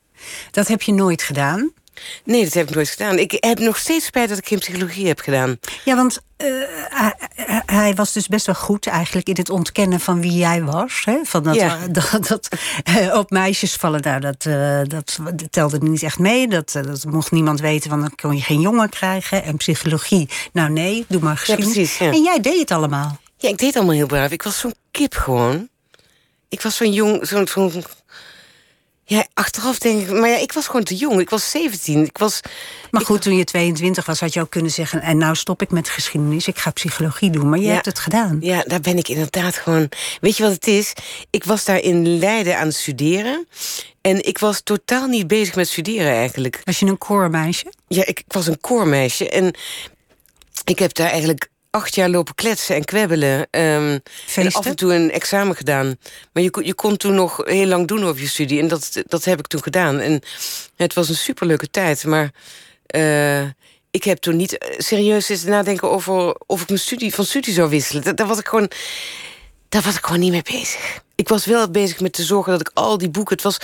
[0.51, 1.73] Dat heb je nooit gedaan.
[2.25, 3.19] Nee, dat heb ik nooit gedaan.
[3.19, 5.59] Ik heb nog steeds spijt dat ik geen psychologie heb gedaan.
[5.85, 6.47] Ja, want eh,
[7.67, 11.03] hij, was dus best wel goed eigenlijk in het ontkennen van wie jij was.
[11.05, 11.19] Hè?
[11.25, 11.79] Van dat, Ja.
[11.91, 12.49] dat, dat
[12.85, 15.19] eh, op meisjes vallen, nou, dat, eh, dat,
[15.51, 16.49] telde niet echt mee.
[16.49, 19.45] Dat, dat mocht niemand weten, want dan kon je geen jongen krijgen.
[19.45, 21.73] En psychologie, nou nee, doe maar geschiedenis.
[21.73, 22.13] precies, ja.
[22.13, 23.19] En jij deed het allemaal.
[23.37, 24.31] Ja, ik deed allemaal heel braaf.
[24.31, 25.69] Ik was zo'n kip gewoon.
[26.49, 27.49] Ik was zo'n jong, zo'n...
[27.49, 27.85] zo'n-
[29.07, 30.11] ja, achteraf denk ik...
[30.11, 31.21] Maar ja, ik was gewoon te jong.
[31.21, 32.05] Ik was 17.
[32.05, 32.41] Ik was...
[32.91, 35.01] Maar goed, toen je 22 was, had je ook kunnen zeggen...
[35.03, 37.49] en nou stop ik met geschiedenis, ik ga psychologie doen.
[37.49, 37.73] Maar je Ja.
[37.73, 38.37] hebt het gedaan.
[38.41, 39.89] Ja, daar ben ik inderdaad gewoon...
[40.21, 40.93] Weet je wat het is?
[41.31, 43.47] Ik was daar in Leiden aan het studeren.
[44.01, 46.61] En ik was totaal niet bezig met studeren eigenlijk.
[46.65, 47.73] Was je een koormeisje?
[47.89, 49.29] Ja, ik, ik was een koormeisje.
[49.31, 49.55] En
[50.65, 53.47] ik heb daar eigenlijk acht jaar lopen kletsen en kwebbelen.
[53.51, 53.99] ehm,
[54.45, 55.97] en af en toe een examen gedaan.
[56.33, 58.61] Maar je, kon- je kon toen nog heel lang doen op je studie.
[58.61, 59.99] En dat, dat heb ik toen gedaan.
[60.01, 60.23] En
[60.77, 62.05] het was een superleuke tijd.
[62.05, 62.31] Maar
[62.87, 63.43] eh,
[63.91, 67.55] ik heb toen niet eh, serieus zitten nadenken over of ik mijn studie van studie
[67.55, 68.03] zou wisselen.
[68.05, 68.71] Dat- Daar was ik gewoon.
[69.69, 71.03] Daar was ik gewoon niet mee bezig.
[71.17, 73.35] Ik was wel bezig met te zorgen dat ik al die boeken.
[73.35, 73.57] Het was,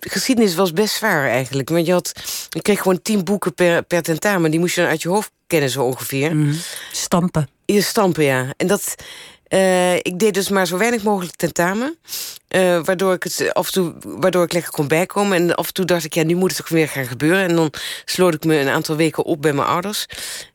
[0.00, 1.68] geschiedenis was best zwaar eigenlijk.
[1.68, 2.12] Want je had,
[2.50, 4.50] ik kreeg gewoon tien boeken per, per tentamen.
[4.50, 6.36] Die moest je dan uit je hoofd kennen, zo ongeveer.
[6.36, 6.54] Mhm.
[6.92, 7.48] Stampen.
[7.64, 8.46] Je stampen, ja.
[8.56, 8.94] En dat.
[9.48, 11.96] eh, ik deed dus maar zo weinig mogelijk tentamen.
[12.48, 15.36] eh, waardoor ik het af en toe, waardoor ik lekker kon bijkomen.
[15.36, 17.48] En af en toe dacht ik, ja, nu moet het toch weer gaan gebeuren.
[17.48, 17.72] En dan
[18.04, 20.06] sloot ik me een aantal weken op bij mijn ouders.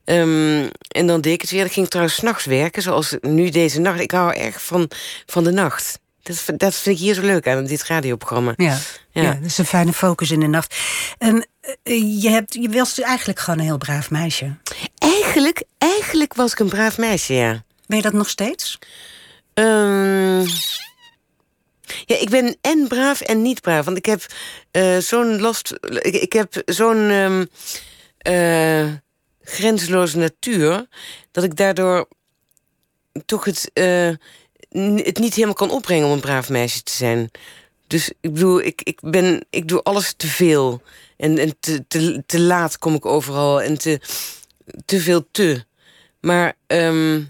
[0.03, 1.65] Ehm, en dan deed ik het weer.
[1.65, 3.99] Ik ging trouwens s'nachts werken, zoals nu deze nacht.
[3.99, 4.89] Ik hou erg van,
[5.25, 5.99] van de nacht.
[6.28, 8.53] Dat, vind- dat vind ik hier zo leuk aan dit radioprogramma.
[8.57, 8.78] Ja.
[9.11, 9.21] Ja.
[9.21, 9.34] Ja.
[9.34, 10.75] dat is een fijne focus in de nacht.
[11.17, 11.41] Ehm,
[11.84, 14.55] eh, je, hebt, je was eigenlijk gewoon een heel braaf meisje.
[14.97, 17.63] Eigenlijk, eigenlijk was ik een braaf meisje, ja.
[17.86, 18.80] Ben je dat nog steeds?
[19.53, 20.39] Ehm,
[22.05, 23.86] ja, ik ben en braaf en niet braaf.
[23.86, 24.25] Want ik heb
[24.71, 25.73] eh, zo'n last.
[25.82, 27.09] Ik, ik heb zo'n
[28.17, 28.86] eh,
[29.41, 30.86] grenzeloze natuur.
[31.32, 32.07] dat ik daardoor
[33.25, 33.71] toch het,
[34.70, 37.32] het niet helemaal kan opbrengen om een braaf meisje te zijn.
[37.88, 40.82] Dus ik bedoel, ik, ik, ben, ik doe alles te veel.
[41.18, 43.61] En, en te, te, te laat kom ik overal.
[43.61, 43.99] En te,
[44.86, 45.65] te veel te.
[46.20, 46.55] Maar.
[46.68, 47.22] ehm,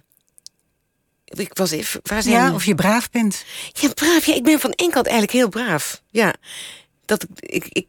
[1.27, 1.99] ik was even.
[2.03, 3.43] Waar zijn Ja, of je braaf bent.
[3.73, 4.25] Ja, braaf.
[4.25, 6.01] Ja, ik ben van één kant eigenlijk heel braaf.
[6.09, 6.33] Ja,
[7.05, 7.87] dat ik, ik,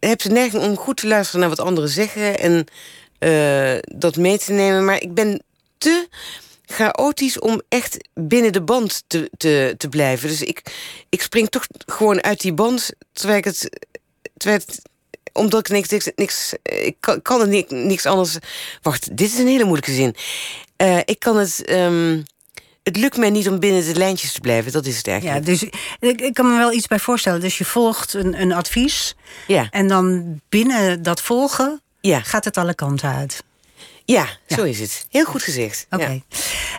[0.00, 2.64] ik heb de neiging om goed te luisteren naar wat anderen zeggen en
[3.18, 4.84] eh, dat mee te nemen.
[4.84, 5.42] Maar ik ben
[5.78, 6.08] te
[6.70, 10.28] chaotisch om echt binnen de band te, te, te blijven.
[10.28, 10.62] Dus ik,
[11.08, 13.68] ik spring toch gewoon uit die band terwijl ik het.
[14.36, 14.82] Terwijl het
[15.32, 18.36] omdat ik niks, niks, niks ik kan, kan het niks, niks anders.
[18.82, 20.14] Wacht, dit is een hele moeilijke zin.
[20.76, 21.64] Eh, ik kan het.
[21.64, 22.22] ehm,
[22.82, 24.72] het lukt mij niet om binnen de lijntjes te blijven.
[24.72, 25.44] Dat is het Ja, eigenlijk.
[25.46, 25.62] dus
[26.00, 27.40] ik, ik kan me wel iets bij voorstellen.
[27.40, 29.14] Dus je volgt een, een advies.
[29.46, 33.42] Ja, En dan binnen dat volgen ja, gaat het alle kanten uit.
[34.14, 35.06] Ja, zo is het.
[35.10, 35.86] Heel goed gezegd.
[35.90, 36.10] Oké.
[36.10, 36.20] Ja.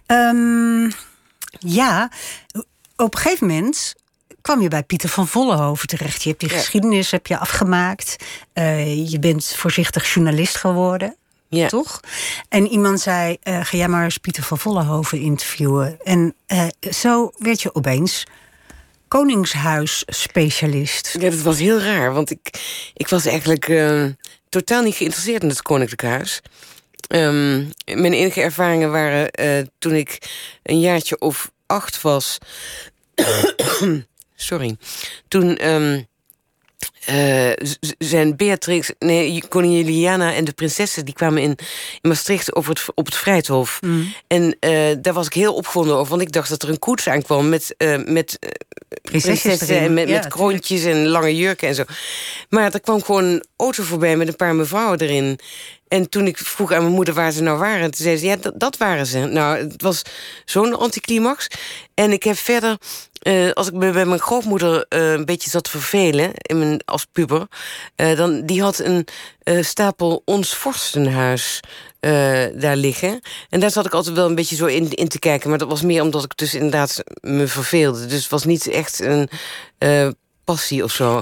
[0.06, 0.92] Ehm,
[1.60, 2.12] ja,
[2.96, 3.96] op een gegeven moment
[4.42, 6.24] kwam je bij Pieter van Vollenhoven terecht.
[6.24, 6.58] Je hebt die Ja.
[6.58, 8.16] geschiedenis heb je afgemaakt.
[8.54, 11.16] Eh, je bent voorzichtig journalist geworden.
[11.50, 11.68] Ja.
[11.68, 12.00] Toch?
[12.50, 15.98] En iemand zei: eh, Ga jij maar eens Pieter van Vollenhoven interviewen.
[16.04, 18.24] En eh, zo werd je opeens
[19.08, 21.16] Koningshuis-specialist.
[21.20, 22.50] Ja, dat was heel raar, want ik,
[22.94, 23.66] ik was eigenlijk
[24.50, 26.42] totaal niet geïnteresseerd in het Koninklijk Huis.
[27.08, 30.18] Ehm, mijn enige ervaringen waren eh, toen ik
[30.64, 32.38] een jaartje of acht was.
[34.36, 34.78] Sorry.
[35.28, 36.02] Toen ehm,
[37.10, 41.06] eh, zijn Beatrix, nee, koningin Juliana en de prinsessen...
[41.06, 41.56] die kwamen in,
[42.02, 43.80] in Maastricht over het, op het Vrijthof.
[44.28, 47.08] En eh, daar was ik heel opgewonden over, want ik dacht dat er een koets
[47.08, 47.50] aankwam...
[47.50, 48.40] met, eh, met
[49.02, 51.84] prinsessen en met, Ja, met kroontjes en lange jurken en zo.
[52.50, 55.40] Maar er kwam gewoon een auto voorbij met een paar mevrouwen erin.
[55.88, 57.92] En toen ik vroeg aan mijn moeder waar ze nou waren...
[57.92, 59.20] toen zei ze, ja, dat, dat waren ze.
[59.20, 60.02] Nou, het was
[60.46, 61.48] zo'n anticlimax.
[61.94, 62.78] En ik heb verder...
[63.20, 66.32] eh, als ik me bij mijn grootmoeder eh, een beetje zat te vervelen...
[66.36, 67.48] In mijn, als puber...
[67.96, 69.08] eh, dan, die had een
[69.64, 71.60] stapel Ons Vorstenhuis...
[72.56, 73.20] daar liggen.
[73.50, 75.50] En daar zat ik altijd wel een beetje zo in, in te kijken.
[75.50, 78.06] Maar dat was meer omdat ik dus inderdaad me verveelde.
[78.06, 79.30] Dus het was niet echt een
[79.80, 80.10] uh,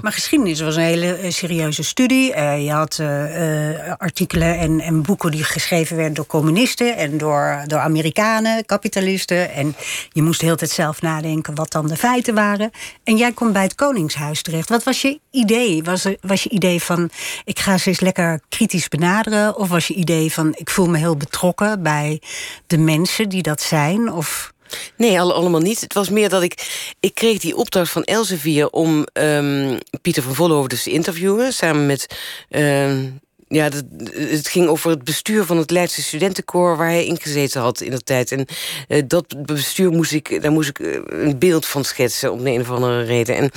[0.01, 2.35] Maar geschiedenis was een hele eh, serieuze studie.
[2.35, 7.63] Uh, je had uh, artikelen en, en, boeken die geschreven werden door communisten en door,
[7.67, 9.51] door Amerikanen, kapitalisten.
[9.51, 9.75] En
[10.09, 12.71] je moest de hele tijd zelf nadenken wat dan de feiten waren.
[13.03, 14.69] En jij komt bij het Koningshuis terecht.
[14.69, 15.83] Wat was je idee?
[15.83, 17.09] Was, was je idee van
[17.43, 19.57] ik ga ze eens lekker kritisch benaderen?
[19.57, 22.21] Of was je idee van ik voel me heel betrokken bij
[22.67, 24.11] de mensen die dat zijn?
[24.11, 24.55] Of
[24.97, 25.81] Nee, allemaal niet.
[25.81, 26.83] Het was meer dat ik...
[26.99, 31.53] Ik kreeg die opdracht van Elsevier om um, Pieter van Vollenhoven dus te interviewen...
[31.53, 32.17] samen met...
[32.49, 33.03] Uh,
[33.47, 33.69] ja,
[34.13, 36.77] het ging over het bestuur van het Leidse studentenkoor...
[36.77, 38.31] waar hij ingezeten had in de tijd.
[38.31, 38.45] En
[38.87, 40.41] uh, dat bestuur moest ik...
[40.41, 42.31] daar moest ik uh, een beeld van schetsen...
[42.31, 43.35] om de een of andere reden.
[43.35, 43.51] En,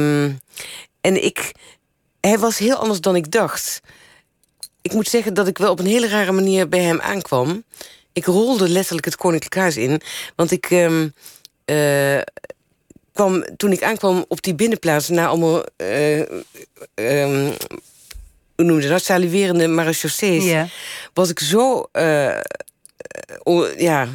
[0.00, 0.38] um,
[1.00, 1.52] en ik...
[2.20, 3.80] Hij was heel anders dan ik dacht.
[4.82, 7.64] Ik moet zeggen dat ik wel op een hele rare manier bij hem aankwam
[8.12, 10.00] ik rolde letterlijk het Koninklijk Huis in.
[10.36, 11.14] Want ik um,
[11.66, 12.20] uh,
[13.12, 15.08] kwam, toen ik aankwam op die binnenplaats...
[15.08, 15.64] na allemaal...
[15.76, 16.18] Uh,
[16.94, 17.52] um,
[18.54, 19.04] hoe noemde dat?
[19.04, 20.44] Saluerende marechaussees...
[20.44, 20.68] Yeah.
[21.14, 21.88] was ik zo...
[23.44, 24.08] Uh, ja,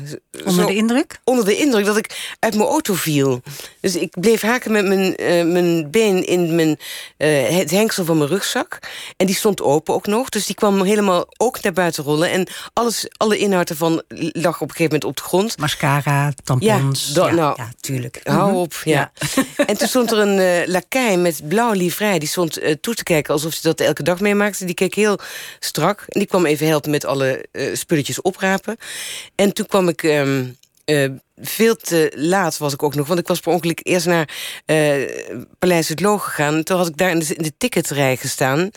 [0.46, 1.20] onder de indruk?
[1.24, 3.42] Onder de indruk dat ik uit mijn auto viel.
[3.80, 6.80] Dus ik bleef haken met mijn, uh, mijn been in mijn,
[7.18, 8.80] uh, het hengsel van mijn rugzak.
[9.18, 10.30] En die stond open ook nog.
[10.30, 12.32] Dus die kwam helemaal ook naar buiten rollen.
[12.32, 15.58] En alles, alle inhoud ervan lag op een gegeven moment op de grond.
[15.58, 17.12] Mascara, tampons.
[17.14, 18.20] Ja, nou, ja tuurlijk.
[18.24, 18.60] Hou mhm.
[18.60, 19.12] op, ja.
[19.36, 19.44] ja.
[19.66, 22.20] en toen stond er een uh, met blauwe livrei.
[22.20, 24.66] Die stond toe te kijken alsof ze dat elke dag meemaakte.
[24.66, 25.20] Die keek heel
[25.60, 26.04] strak.
[26.08, 28.78] En die kwam even helpen met alle spulletjes oprapen.
[29.36, 30.04] En toen kwam ik...
[30.04, 33.08] Um, uh, veel te laat was ik ook nog.
[33.08, 34.30] Want ik was per ongeluk eerst naar
[34.66, 35.10] uh,
[35.60, 36.64] Paleis het Loog gegaan.
[36.64, 38.70] Toen had ik daar in de, in de ticketrij gestaan.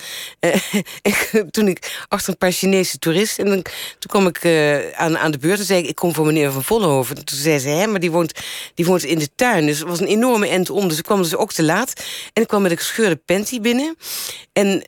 [1.03, 3.47] Uh, toen ik achter een paar Chinese toeristen...
[3.47, 3.63] en
[3.99, 4.47] toen kwam ik
[4.95, 5.89] aan, aan de beurt en zei ik...
[5.89, 7.25] ik kom voor meneer Van Vollenhoven.
[7.25, 8.33] Toen zei ze, hè, maar die woont,
[8.75, 9.67] die woont in de tuin.
[9.67, 10.89] Dus het was een enorme end om.
[10.89, 11.93] Dus ik kwam dus ook te laat.
[12.33, 13.97] En ik kwam met een gescheurde panty binnen.
[14.53, 14.83] En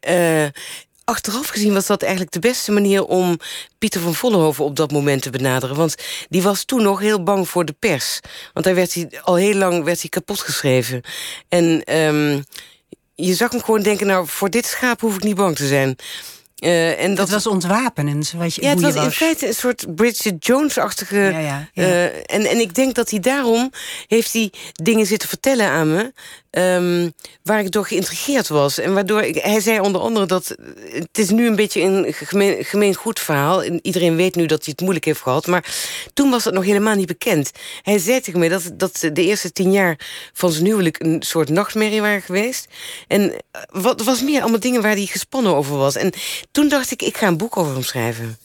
[1.11, 3.39] achteraf gezien was dat eigenlijk de beste manier om
[3.79, 5.77] Pieter van Vollenhoven op dat moment te benaderen.
[5.77, 5.95] Want
[6.29, 8.21] die was toen nog heel bang voor de pers.
[8.53, 11.03] Want daar werd hij al heel lang werd hij kapot geschreven.
[11.49, 12.45] En um,
[13.15, 15.97] je zag hem gewoon denken, nou, voor dit schaap hoef ik niet bang te zijn.
[16.61, 18.33] Uh, en dat het was ontwapenend.
[18.37, 21.17] Wat je, ja, het was, in feite een soort Bridget Jones-achtige.
[21.17, 21.83] Ja, ja, ja.
[21.83, 23.73] Uh, en, en ik denk dat hij daarom
[24.07, 26.13] heeft hij dingen zitten vertellen aan me.
[26.53, 28.79] Um, waar ik door geïntrigeerd was.
[28.79, 30.57] En waardoor ik, hij zei onder andere dat.
[30.93, 33.65] Het is nu een beetje een gemeen, gemeen goed verhaal.
[33.65, 35.47] Iedereen weet nu dat hij het moeilijk heeft gehad.
[35.47, 35.65] Maar
[36.15, 37.51] toen was dat nog helemaal niet bekend.
[37.83, 39.99] Hij zei tegen mij dat, dat de eerste tien jaar
[40.33, 42.67] van zijn huwelijk een soort nachtmerrie waren geweest.
[43.09, 43.33] En
[43.71, 45.97] wat was meer allemaal dingen waar hij gespannen over was.
[45.97, 46.13] En
[46.51, 48.39] toen dacht ik, ik ga een boek over hem schrijven.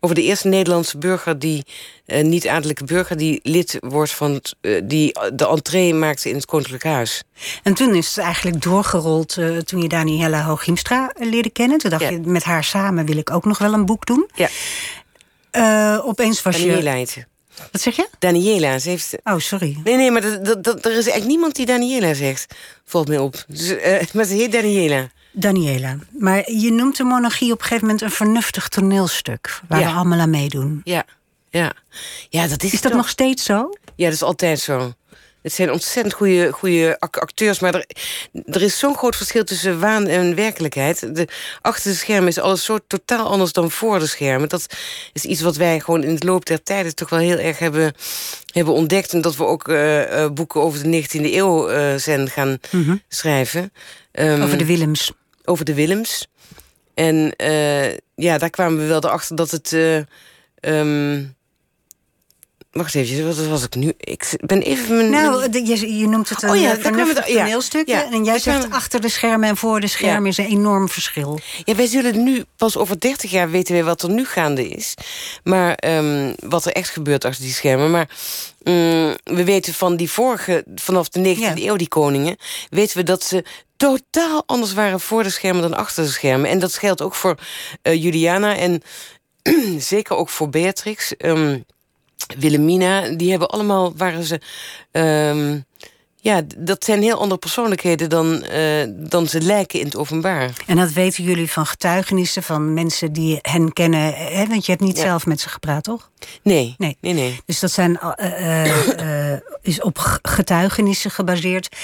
[0.00, 1.64] Over de eerste Nederlandse burger die,
[2.06, 6.84] uh, niet-adellijke burger, die lid wordt van uh, die de entree maakte in het Koninklijk
[6.84, 7.22] Huis.
[7.62, 11.78] En toen is het eigenlijk doorgerold uh, toen je Daniela Hooghiemstra leerde kennen.
[11.78, 12.10] Toen dacht ja.
[12.10, 14.30] je, met haar samen wil ik ook nog wel een boek doen.
[14.34, 14.48] Ja.
[16.04, 16.96] opeens was Daniela je.
[16.96, 17.26] Heet
[17.72, 18.08] Wat zeg je?
[18.18, 18.78] Daniela.
[18.78, 19.16] Ze heeft...
[19.24, 19.76] Oh, sorry.
[19.84, 22.54] Nee, nee, maar dat, dat, dat, er is eigenlijk niemand die Daniela zegt.
[22.84, 23.44] Valt mij op.
[23.48, 23.74] Dus,
[24.14, 25.10] maar ze heet Daniela.
[25.32, 29.86] Daniela, maar je noemt de monarchie op een gegeven moment een vernuftig toneelstuk waar Ja.
[29.90, 30.80] we allemaal aan meedoen.
[30.84, 31.04] Ja,
[31.50, 31.72] ja.
[32.28, 33.70] ja dat is Is dat toch- nog steeds zo?
[33.96, 34.92] Ja, dat is altijd zo.
[35.42, 37.86] Het zijn ontzettend goede, goede ac- acteurs, maar er,
[38.44, 41.14] er is zo'n groot verschil tussen waan en werkelijkheid.
[41.16, 41.28] De,
[41.60, 44.48] achter de schermen is alles zo totaal anders dan voor de schermen.
[44.48, 44.66] Dat
[45.12, 47.94] is iets wat wij gewoon in het loop der tijden toch wel heel erg hebben,
[48.52, 49.12] hebben ontdekt.
[49.12, 52.58] En dat we ook eh, eh, boeken over de 19e eeuw eh, zijn gaan
[53.08, 53.72] schrijven.
[54.12, 55.12] Ehm, Over de Willems.
[55.50, 56.28] Over de Willems.
[56.94, 59.72] En eh, ja, daar kwamen we wel erachter dat het.
[60.60, 61.24] ehm,
[62.70, 63.92] wacht even, wat was ik nu?
[63.98, 64.96] Ik ben even.
[64.96, 67.26] Mijn, Nou, je, je noemt het een Oh ja, vernuftig.
[67.26, 71.38] En jij zegt achter de schermen en voor de schermen is een enorm verschil.
[71.64, 74.94] Ja, wij zullen nu pas over 30 jaar weten wat er nu gaande is.
[75.44, 77.90] Maar ehm, wat er echt gebeurt achter die schermen.
[77.90, 78.08] Maar
[78.62, 81.52] mm, we weten van die vorige, vanaf de 19e Ja.
[81.56, 82.36] eeuw, die koningen,
[82.70, 83.44] weten we dat ze
[83.76, 86.50] totaal anders waren voor de schermen dan achter de schermen.
[86.50, 87.34] En dat geldt ook voor
[87.82, 88.82] eh, Juliana en
[89.78, 91.16] zeker ook voor Beatrix.
[91.16, 91.58] ehm,
[92.38, 94.40] Wilhelmina, die hebben allemaal, waren ze...
[94.90, 95.58] ehm,
[96.22, 100.50] ja, dat zijn heel andere persoonlijkheden dan, eh, dan ze lijken in het openbaar.
[100.66, 104.14] En dat weten jullie van getuigenissen van mensen die hen kennen.
[104.14, 104.46] Hè?
[104.46, 105.02] Want je hebt niet Ja.
[105.02, 106.10] zelf met ze gepraat, toch?
[106.42, 106.96] Nee, Nee.
[107.00, 107.40] nee, nee.
[107.44, 111.76] Dus dat zijn, eh, eh, is op getuigenissen gebaseerd.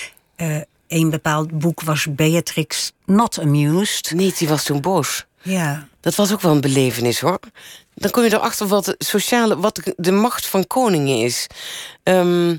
[0.89, 4.12] Een bepaald boek was Beatrix Not Amused.
[4.14, 5.26] Nee, die was toen boos.
[5.47, 5.89] Ja.
[6.01, 7.39] Dat was ook wel een belevenis hoor.
[7.95, 11.47] Dan kom je erachter wat de sociale, wat de- macht van koningen is.
[12.03, 12.57] Ehm,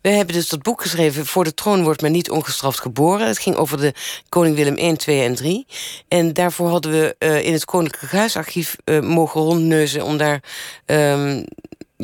[0.00, 1.26] we hebben dus dat boek geschreven.
[1.26, 3.26] Voor de troon wordt men niet ongestraft geboren.
[3.26, 3.92] Het ging over de
[4.28, 5.66] koning Willem 1, 2 en 3.
[6.08, 10.42] En daarvoor hadden we eh, in het Koninklijk Huisarchief eh, mogen rondneuzen om daar.
[10.86, 11.42] ehm,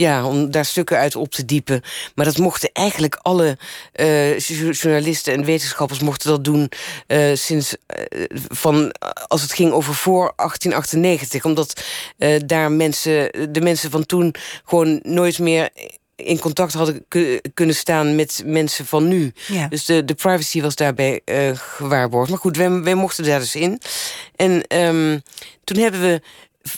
[0.00, 1.82] ja, om daar stukken uit op te diepen.
[2.14, 3.58] Maar dat mochten eigenlijk alle
[3.92, 6.68] eh, jo- journalisten en wetenschappers mochten dat doen
[7.06, 8.94] eh, sinds eh, van
[9.26, 11.82] als het ging over voor 1898, omdat
[12.46, 14.34] daar mensen, de mensen van toen
[14.64, 15.68] gewoon nooit meer
[16.16, 19.32] in contact hadden ku- kunnen staan met mensen van nu.
[19.46, 19.68] Ja.
[19.68, 22.30] Dus de, de privacy was daarbij eh, gewaarborgd.
[22.30, 23.80] Maar goed, wij, wij mochten daar dus in.
[24.36, 25.18] En ehm,
[25.64, 26.20] toen hebben we,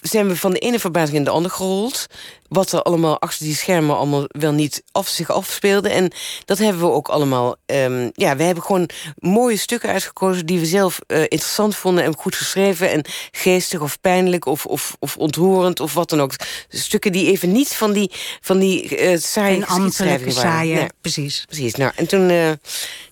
[0.03, 2.07] zijn we van de ene verbazing in de andere gerold.
[2.49, 5.89] Wat er allemaal achter die schermen allemaal wel niet af, zich afspeelde.
[5.89, 6.13] En
[6.45, 7.57] dat hebben we ook allemaal.
[7.67, 12.17] ehm, ja, we hebben gewoon mooie stukken uitgekozen die we zelf eh, interessant vonden en
[12.17, 12.91] goed geschreven.
[12.91, 16.35] En geestig of pijnlijk of, of, of ontroerend of wat dan ook.
[16.69, 18.11] Stukken die even niet van die,
[18.41, 20.51] van die eh saaie geschiedschrijving waren.
[20.51, 20.87] saaie, Nee.
[21.01, 21.45] precies.
[21.47, 21.75] Precies.
[21.75, 22.51] Nou, en toen, eh,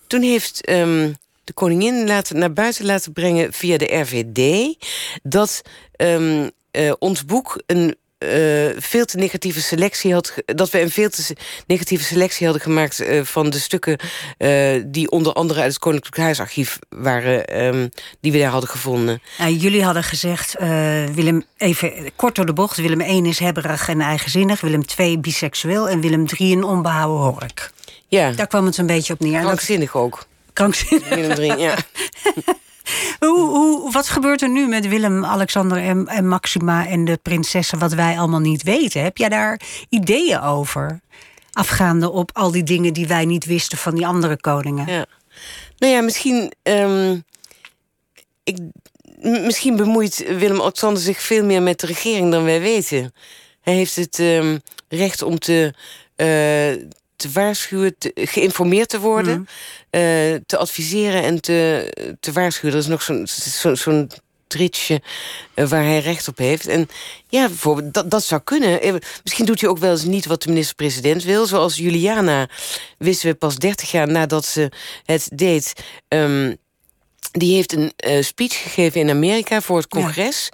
[0.07, 1.12] toen heeft ehm,
[1.45, 4.75] de koningin laten, naar buiten laten brengen via de RVD
[5.23, 5.62] dat
[5.97, 8.29] ehm, eh, ons boek een eh,
[8.77, 10.35] veel te negatieve selectie had.
[10.45, 13.99] Dat we een veel te negatieve selectie hadden gemaakt eh, van de stukken
[14.87, 17.89] die onder andere uit het Koninklijk Huisarchief waren, ehm,
[18.21, 19.23] die we daar hadden gevonden.
[19.39, 20.55] Nou, jullie hadden gezegd,
[21.14, 22.77] Willem, even kort door de bocht...
[22.77, 25.89] Willem 1 is hebberig en eigenzinnig, Willem 2 biseksueel...
[25.89, 27.71] en Willem 3 een onbehouden hork.
[28.09, 29.41] Ja, Daar kwam het een beetje op neer.
[29.41, 30.27] Krankzinnig ook.
[30.53, 31.09] krankzinnig.
[31.09, 31.75] Willem drie, ja.
[33.21, 37.79] Hoe, hoe, wat gebeurt er nu met Willem, Alexander en, Maxima en de prinsessen...
[37.79, 39.03] wat wij allemaal niet weten?
[39.03, 41.01] Heb jij daar ideeën over?
[41.53, 44.87] Afgaande op al die dingen die wij niet wisten van die andere koningen.
[44.93, 45.07] Ja.
[45.79, 46.53] Nou ja, misschien.
[46.62, 47.18] ehm,
[48.45, 48.59] ik,
[49.23, 53.14] misschien bemoeit Willem-Alexander zich veel meer met de regering dan wij weten.
[53.61, 54.59] Hij heeft het ehm,
[54.89, 55.75] recht om te,
[56.16, 56.87] eh,
[57.21, 59.47] te waarschuwen, te- geïnformeerd te worden,
[59.91, 60.01] eh,
[60.47, 61.87] te adviseren en te,
[62.21, 62.75] te waarschuwen.
[62.77, 64.11] Er is nog zo'n zo'n
[64.47, 65.03] tritsje
[65.55, 66.66] eh, waar hij recht op heeft.
[66.66, 66.89] En
[67.29, 68.83] ja, bijvoorbeeld, dat, dat zou kunnen.
[68.83, 71.47] Eh, Misschien doet hij ook wel eens niet wat de minister-president wil.
[71.47, 72.49] Zoals Juliana
[72.99, 74.68] wisten we pas 30 jaar nadat ze
[75.05, 75.73] het deed.
[76.09, 76.55] ehm,
[77.31, 80.01] die heeft een eh, speech gegeven in Amerika voor het Ja.
[80.01, 80.49] congres.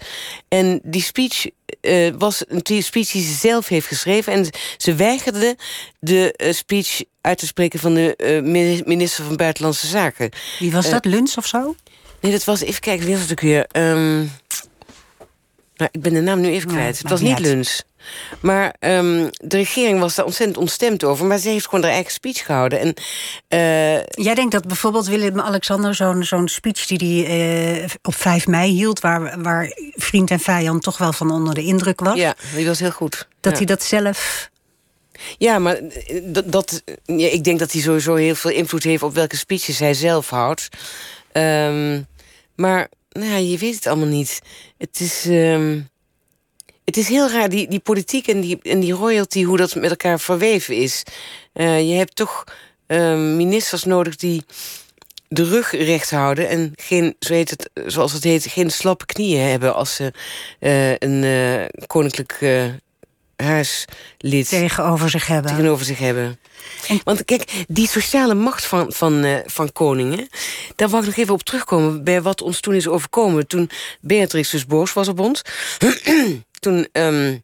[0.48, 1.46] En die speech
[1.80, 4.32] eh, was een speech die ze zelf heeft geschreven.
[4.32, 5.56] En ze weigerde
[6.00, 10.30] de eh, speech uit te spreken van de mini- minister van Buitenlandse Zaken.
[10.58, 11.74] Wie was dat, Luns of zo?
[12.20, 13.66] Nee, dat was, even kijken, wie was het ook weer?
[13.70, 14.16] Ehm,
[15.76, 16.98] nou, ik ben de naam nu even kwijt.
[16.98, 17.38] het was niet.
[17.38, 17.82] Luns.
[18.40, 21.26] Maar ehm, de regering was daar ontzettend ontstemd over.
[21.26, 22.78] Maar ze heeft gewoon haar eigen speech gehouden.
[22.80, 22.94] En
[23.48, 28.72] eh, Jij denkt dat bijvoorbeeld Willem-Alexander zo'n zo'n speech die hij eh, op 5 mei
[28.72, 29.00] hield...
[29.00, 32.16] Waar, waar vriend en vijand toch wel van onder de indruk was...
[32.16, 33.28] ja, die was heel goed.
[33.40, 33.58] dat ja.
[33.58, 34.50] hij dat zelf...
[35.38, 39.02] Ja, maar eh, dat, dat, ja, ik denk dat hij sowieso heel veel invloed heeft
[39.02, 40.68] op welke speeches hij zelf houdt.
[41.32, 42.02] Ehm,
[42.54, 44.40] maar nou ja, je weet het allemaal niet.
[44.78, 45.80] Het is, ehm,
[46.86, 49.90] het is heel raar, die, die politiek en die, en die royalty, hoe dat met
[49.90, 51.02] elkaar verweven is.
[51.52, 52.44] Eh, je hebt toch
[52.86, 54.44] ehm, ministers nodig die
[55.28, 59.40] de rug recht houden en geen, zo heet het, zoals het heet, geen slappe knieën
[59.50, 60.12] hebben als ze
[60.60, 62.38] eh, een eh, koninklijk
[63.36, 65.50] huislid tegenover zich hebben.
[65.50, 66.38] tegenover zich hebben.
[66.88, 70.28] En- Want kijk, die sociale macht van, van, van koningen...
[70.76, 73.46] daar wou ik nog even op terugkomen bij wat ons toen is overkomen.
[73.46, 73.70] Toen
[74.00, 75.42] Beatrix dus boos was op ons...
[76.66, 77.38] toen ehm,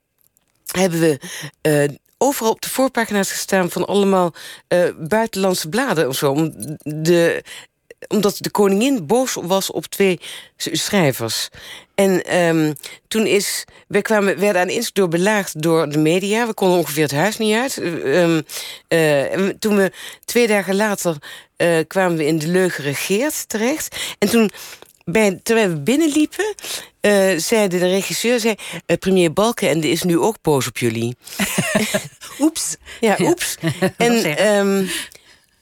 [0.67, 1.21] hebben we
[1.61, 3.71] eh, overal op de voorpagina's gestaan...
[3.71, 4.35] van allemaal
[4.69, 6.51] eh, buitenlandse bladen of zo.
[6.83, 7.45] De,
[8.09, 10.21] omdat de koningin boos was op twee
[10.57, 11.49] schrijvers.
[11.95, 12.73] En ehm,
[13.09, 13.65] toen is...
[13.89, 16.47] Wij kwamen, werden aan instuk door belaagd door de media.
[16.47, 17.79] We konden ongeveer het huis niet uit.
[18.89, 19.93] Eh, en toen we
[20.25, 21.17] twee dagen later
[21.87, 23.97] kwamen we in de leugen regeert terecht.
[24.19, 24.51] En toen,
[25.05, 26.55] bij, terwijl we binnenliepen,
[27.41, 28.41] zeide de regisseur...
[28.41, 28.55] Zei,
[28.87, 31.17] eh, premier Balkenende is nu ook boos op jullie.
[32.41, 32.77] Oeps.
[33.01, 33.57] Ja, oeps.
[33.97, 34.87] en ehm,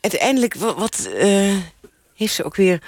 [0.01, 1.57] uiteindelijk, wat, wat eh,
[2.15, 2.83] heeft ze ook weer...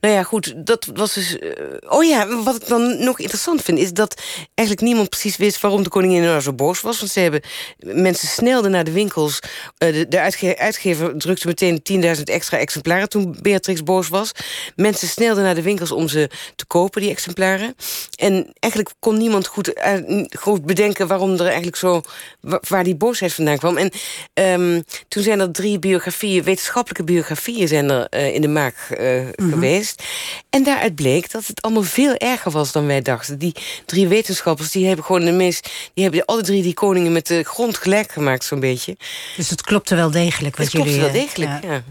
[0.00, 1.38] nou ja, goed, dat was dus...
[1.38, 1.50] eh,
[1.88, 3.78] oh ja, wat ik dan nog interessant vind...
[3.78, 4.20] is dat
[4.54, 6.98] eigenlijk niemand precies wist waarom de koningin nou zo boos was.
[6.98, 7.40] Want ze hebben...
[7.78, 9.38] Mensen snelden naar de winkels.
[9.78, 11.82] eh, de de uitge- uitgever drukte meteen
[12.16, 13.08] 10.000 extra exemplaren...
[13.08, 14.32] toen Beatrix boos was.
[14.76, 17.74] Mensen snelden naar de winkels om ze te kopen, die exemplaren.
[18.16, 21.06] En eigenlijk kon niemand goed, eh, goed bedenken...
[21.06, 22.00] waarom er eigenlijk zo...
[22.40, 23.76] wa- waar die boosheid vandaan kwam.
[23.76, 23.90] En
[24.34, 26.42] ehm, toen zijn er drie biografieën...
[26.42, 29.86] wetenschappelijke biografieën zijn er in de maak eh, geweest...
[29.88, 30.02] geweest.
[30.50, 33.38] En daaruit bleek dat het allemaal veel erger was dan wij dachten.
[33.38, 33.54] Die
[33.86, 35.70] drie wetenschappers die hebben gewoon de meest.
[35.94, 38.96] die hebben alle drie die koningen met de grond gelijk gemaakt, zo'n beetje.
[39.36, 40.98] Dus het klopte wel degelijk wat Het jullie...
[40.98, 41.82] klopt wel eh, degelijk, ja.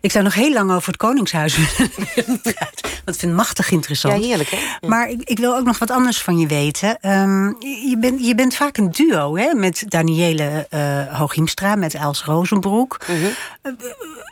[0.00, 1.56] Ik zou nog heel lang over het Koningshuis
[2.14, 4.22] willen praten, Want ik vind het machtig interessant.
[4.22, 4.56] Ja, heerlijk, hè?
[4.56, 4.78] Ja.
[4.80, 6.98] Maar ik, ik wil ook nog wat anders van je weten.
[7.00, 7.46] Ehm,
[7.88, 9.54] je, bent, je bent vaak een duo hè?
[9.54, 12.98] met eh Hooghiemstra, met Els Rozenbroek.
[13.06, 13.26] Mhm.
[13.62, 13.72] Eh,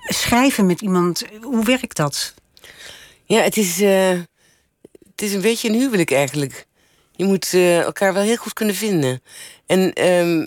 [0.09, 2.35] schrijven met iemand, hoe werkt dat?
[3.29, 4.11] Ja, het is, eh,
[5.11, 6.67] het is een beetje een huwelijk eigenlijk.
[7.13, 9.23] Je moet eh, elkaar wel heel goed kunnen vinden.
[9.67, 10.47] En ehm,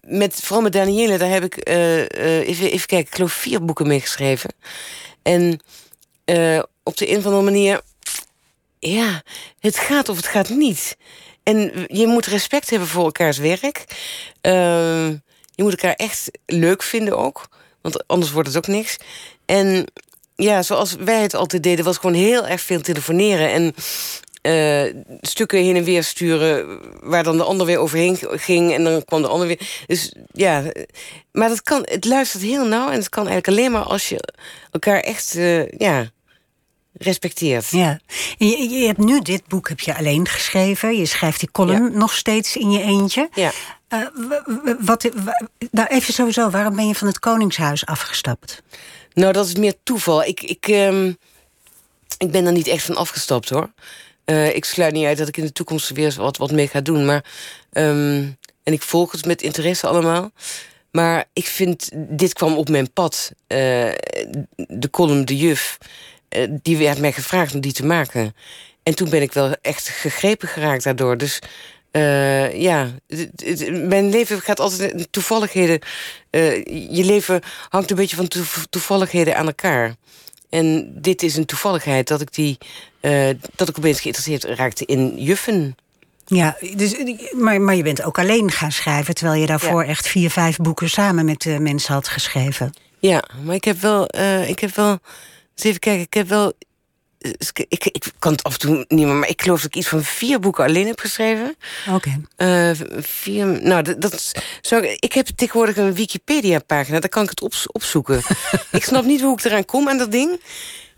[0.00, 1.98] met, vooral met Danielle, daar heb ik, eh,
[2.48, 4.54] even, even kijken, ik geloof vier boeken mee geschreven.
[5.22, 5.60] En
[6.82, 7.80] op de een of andere manier,
[8.78, 9.22] ja,
[9.58, 10.96] het gaat of het gaat niet.
[11.42, 13.84] En je moet respect hebben voor elkaars werk.
[14.40, 15.08] Ehm,
[15.50, 17.48] je moet elkaar echt leuk vinden ook.
[17.80, 18.96] Want anders wordt het ook niks.
[19.46, 19.86] En
[20.36, 23.50] ja, zoals wij het altijd deden, was gewoon heel erg veel telefoneren.
[23.50, 23.74] En
[24.42, 28.72] eh, stukken heen en weer sturen, waar dan de ander weer overheen ging.
[28.72, 29.60] En dan kwam de ander weer.
[29.86, 30.62] Dus ja,
[31.32, 32.88] maar dat kan, het luistert heel nauw.
[32.90, 34.28] En het kan eigenlijk alleen maar als je
[34.70, 36.10] elkaar echt eh, ja,
[36.92, 37.68] respecteert.
[37.70, 37.98] Ja.
[38.38, 40.96] Je, je hebt nu dit boek heb je alleen geschreven.
[40.96, 43.28] Je schrijft die column nog steeds in je eentje.
[43.34, 43.52] Ja.
[43.88, 43.98] Eh,
[44.80, 48.62] wat, wa- nou, even sowieso, waarom ben je van het Koningshuis afgestapt?
[49.14, 50.24] Nou, dat is meer toeval.
[50.24, 51.12] Ik, ik, ehm,
[52.18, 53.72] ik ben er niet echt van afgestapt hoor.
[54.24, 56.80] Eh, ik sluit niet uit dat ik in de toekomst weer wat, wat mee ga
[56.80, 57.04] doen.
[57.04, 57.24] Maar,
[57.72, 58.26] ehm,
[58.62, 60.30] en ik volg het met interesse allemaal.
[60.90, 63.32] Maar ik vind, dit kwam op mijn pad.
[63.46, 63.56] Eh,
[64.56, 65.78] de column De Juf,
[66.28, 68.34] eh, die werd mij gevraagd om die te maken.
[68.82, 71.16] En toen ben ik wel echt gegrepen geraakt daardoor.
[71.16, 71.38] Dus
[71.94, 72.90] eh, ja,
[73.72, 75.78] mijn leven gaat altijd in toevalligheden.
[76.30, 76.64] eh,
[76.96, 79.94] je leven hangt een beetje van toev- toevalligheden aan elkaar.
[80.50, 82.58] En dit is een toevalligheid dat ik die.
[83.00, 85.76] eh, dat ik opeens geïnteresseerd raakte in juffen.
[86.26, 86.94] Ja, dus,
[87.32, 89.14] maar, maar je bent ook alleen gaan schrijven...
[89.14, 89.88] terwijl je daarvoor Ja.
[89.88, 92.72] echt vier, vijf boeken samen met de mensen had geschreven.
[92.98, 94.04] Ja, maar ik heb wel.
[94.46, 94.90] ik heb wel.
[95.54, 96.52] Eens even kijken, ik heb wel.
[97.24, 99.76] Eh, Ik, ik, kan het af en toe niet meer, maar ik geloof dat ik
[99.76, 101.56] iets van vier boeken alleen heb geschreven.
[101.90, 102.20] Oké.
[102.36, 104.32] Eh, vier, nou, dat, dat
[104.98, 108.22] ik heb tegenwoordig een Wikipedia-pagina, daar kan ik het op, opzoeken.
[108.70, 110.40] ik snap niet hoe ik eraan kom aan dat ding.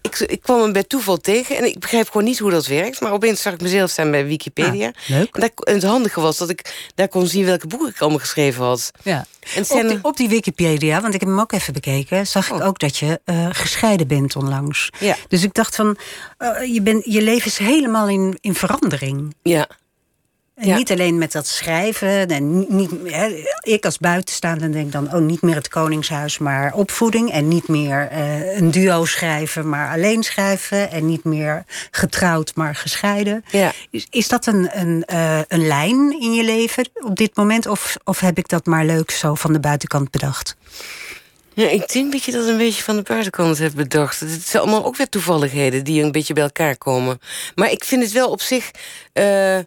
[0.07, 3.01] Ik, ik kwam hem bij toeval tegen en ik begrijp gewoon niet hoe dat werkt.
[3.01, 4.87] Maar opeens zag ik mezelf staan bij Wikipedia.
[4.87, 5.59] Ah, leuk.
[5.61, 8.91] En, het handige was dat ik daar kon zien welke boeken ik allemaal geschreven had.
[9.03, 9.27] Ja.
[9.55, 12.27] En Op die, op die Wikipedia, want ik heb hem ook even bekeken...
[12.27, 12.67] zag ik Oh.
[12.67, 14.91] ook dat je eh, gescheiden bent onlangs.
[14.99, 15.17] Ja.
[15.29, 15.97] Dus ik dacht van,
[16.39, 19.35] eh, je, bent je leven is helemaal in, in verandering.
[19.43, 19.69] Ja,
[20.57, 20.77] En Ja.
[20.77, 22.29] niet alleen met dat schrijven.
[22.29, 27.33] En niet, hè, ik als buitenstaander denk dan, oh, niet meer het Koningshuis, maar opvoeding.
[27.33, 30.91] En niet meer eh, een duo schrijven, maar alleen schrijven.
[30.91, 33.45] En niet meer getrouwd, maar gescheiden.
[33.51, 33.73] ja.
[33.91, 37.67] Is, is dat een, een, eh, een lijn in je leven op dit moment?
[37.67, 40.57] Of, of heb ik dat maar leuk zo van de buitenkant bedacht?
[41.55, 44.21] Ja, ik denk dat je dat een beetje van de buitenkant hebt bedacht.
[44.21, 47.21] Het zijn allemaal ook weer toevalligheden die een beetje bij elkaar komen.
[47.55, 48.71] Maar ik vind het wel op zich.
[49.13, 49.59] eh,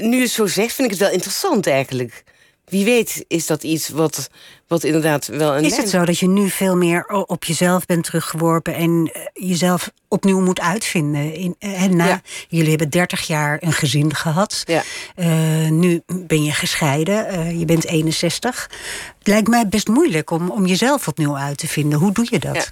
[0.00, 2.24] nu je het zo zegt, vind ik het wel interessant eigenlijk.
[2.64, 4.28] Wie weet is dat iets wat,
[4.66, 5.64] wat inderdaad wel een.
[5.64, 9.90] Is het zo dat je nu veel meer op jezelf bent teruggeworpen en eh, jezelf
[10.08, 11.34] opnieuw moet uitvinden?
[11.34, 12.22] In, eh, en na, Ja.
[12.48, 14.62] Jullie hebben 30 jaar een gezin gehad.
[14.64, 14.82] Ja.
[15.14, 18.70] Eh, nu ben je gescheiden, je bent 61.
[19.18, 21.98] Het lijkt mij best moeilijk om, om jezelf opnieuw uit te vinden.
[21.98, 22.54] Hoe doe je dat?
[22.54, 22.64] Ja.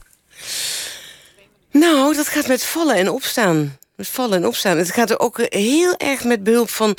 [1.71, 3.79] Nou, dat gaat met vallen en opstaan.
[4.03, 4.79] Met vallen en opstaan.
[4.79, 6.97] Het gaat er ook heel erg met behulp van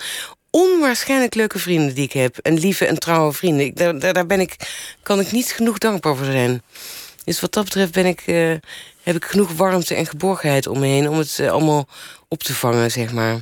[0.49, 2.37] onwaarschijnlijk leuke vrienden die ik heb.
[2.37, 3.65] En lieve en trouwe vrienden.
[3.65, 4.55] Ik, daar, daar ben ik,
[5.01, 6.61] kan ik niet genoeg dankbaar voor zijn.
[7.23, 8.51] Dus wat dat betreft ben ik, eh,
[9.03, 11.09] heb ik genoeg warmte en geborgenheid om me heen...
[11.09, 11.87] om het eh, allemaal
[12.27, 13.41] op te vangen, zeg maar.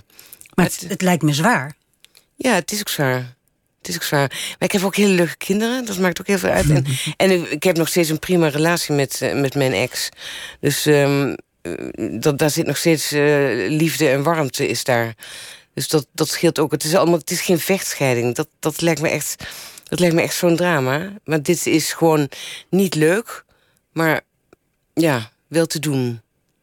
[0.53, 1.75] Maar het, het lijkt me zwaar.
[2.35, 3.35] Ja, het is ook zwaar.
[3.77, 4.27] Het is ook zwaar.
[4.29, 5.85] Maar ik heb ook hele leuke kinderen.
[5.85, 6.69] Dat maakt ook heel veel uit.
[6.69, 6.85] En,
[7.17, 10.09] en ik, heb nog steeds een prima relatie met, eh, met mijn ex.
[10.59, 11.35] Dus ehm, eh,
[12.19, 15.15] dat, daar zit nog steeds eh, liefde en warmte is daar.
[15.73, 16.71] Dus dat, dat scheelt ook.
[16.71, 18.35] Het is, allemaal, het is geen vechtscheiding.
[18.35, 19.43] Dat, dat lijkt me echt,
[19.83, 21.11] dat lijkt me echt zo'n drama.
[21.23, 22.29] Maar dit is gewoon
[22.69, 23.45] niet leuk.
[23.91, 24.21] Maar
[24.93, 26.21] ja, wel te doen.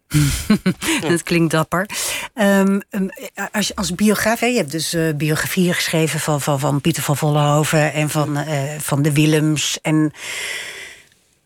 [1.00, 1.86] Dat klinkt dapper.
[2.34, 3.08] Ehm, ehm,
[3.52, 7.16] als, als biograaf, hè, je hebt dus eh, biografieën geschreven van, van, van Pieter van
[7.16, 9.78] Vollenhoven en van, eh, van de Willems.
[9.82, 10.12] En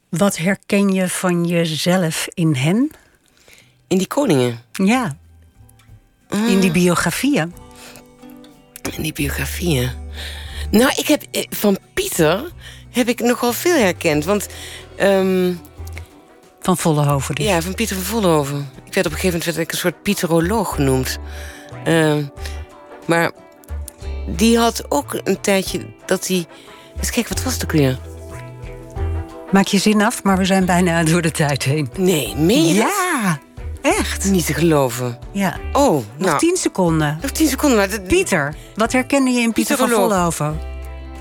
[0.08, 2.90] wat herken je van jezelf in hen?
[3.92, 4.58] In die koningen.
[4.72, 5.16] Ja,
[6.46, 7.54] in die biografieën.
[8.96, 9.90] In die biografieën.
[10.70, 12.50] Nou, ik heb eh, van Pieter
[12.90, 14.24] heb ik nogal veel herkend.
[14.24, 14.46] Want
[14.96, 15.52] ehm,
[16.60, 17.46] Van Vollenhoven dus.
[17.46, 18.70] ja, van Pieter van Vollenhoven.
[18.84, 21.18] Ik werd op een gegeven moment werd ik een soort pieteroloog genoemd.
[21.84, 22.24] Ehm,
[23.06, 23.32] maar
[24.26, 26.46] die had ook een tijdje dat hij...
[26.98, 27.98] Eens kijk, wat was het ook weer?
[29.50, 31.90] Maak je zin af, maar we zijn bijna door de tijd heen.
[31.96, 32.74] Nee, dat?
[32.74, 33.40] Ja,
[33.82, 34.30] echt.
[34.30, 35.18] Niet te geloven.
[35.32, 35.56] Ja.
[35.72, 37.18] Oh, Nog nou, tien seconden.
[37.22, 37.78] nog tien seconden.
[37.78, 39.88] Maar dat- Pieter, wat herkende je in Pieter van.
[39.88, 40.60] Vollenhoven?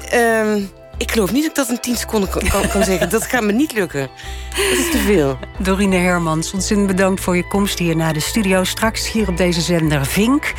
[0.10, 0.60] Ehm,
[0.98, 2.42] ik geloof niet dat ik dat in 10 seconden kan,
[2.72, 3.10] kan, zeggen.
[3.10, 4.10] Dat gaat me niet lukken.
[4.50, 5.38] Dat is te veel.
[5.60, 8.64] Dorine Hermans, ontzettend bedankt voor je komst hier naar de studio.
[8.64, 10.54] Straks hier op deze zender Vink.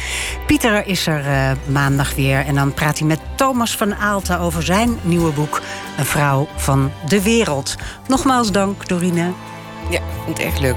[0.47, 2.47] Pieter is er eh, maandag weer.
[2.47, 5.61] En dan praat hij met Thomas van Aalten over zijn nieuwe boek...
[5.99, 7.77] Een vrouw van de wereld.
[8.07, 9.33] Nogmaals dank, Dorine.
[9.91, 10.77] Ja, ik vond het echt leuk.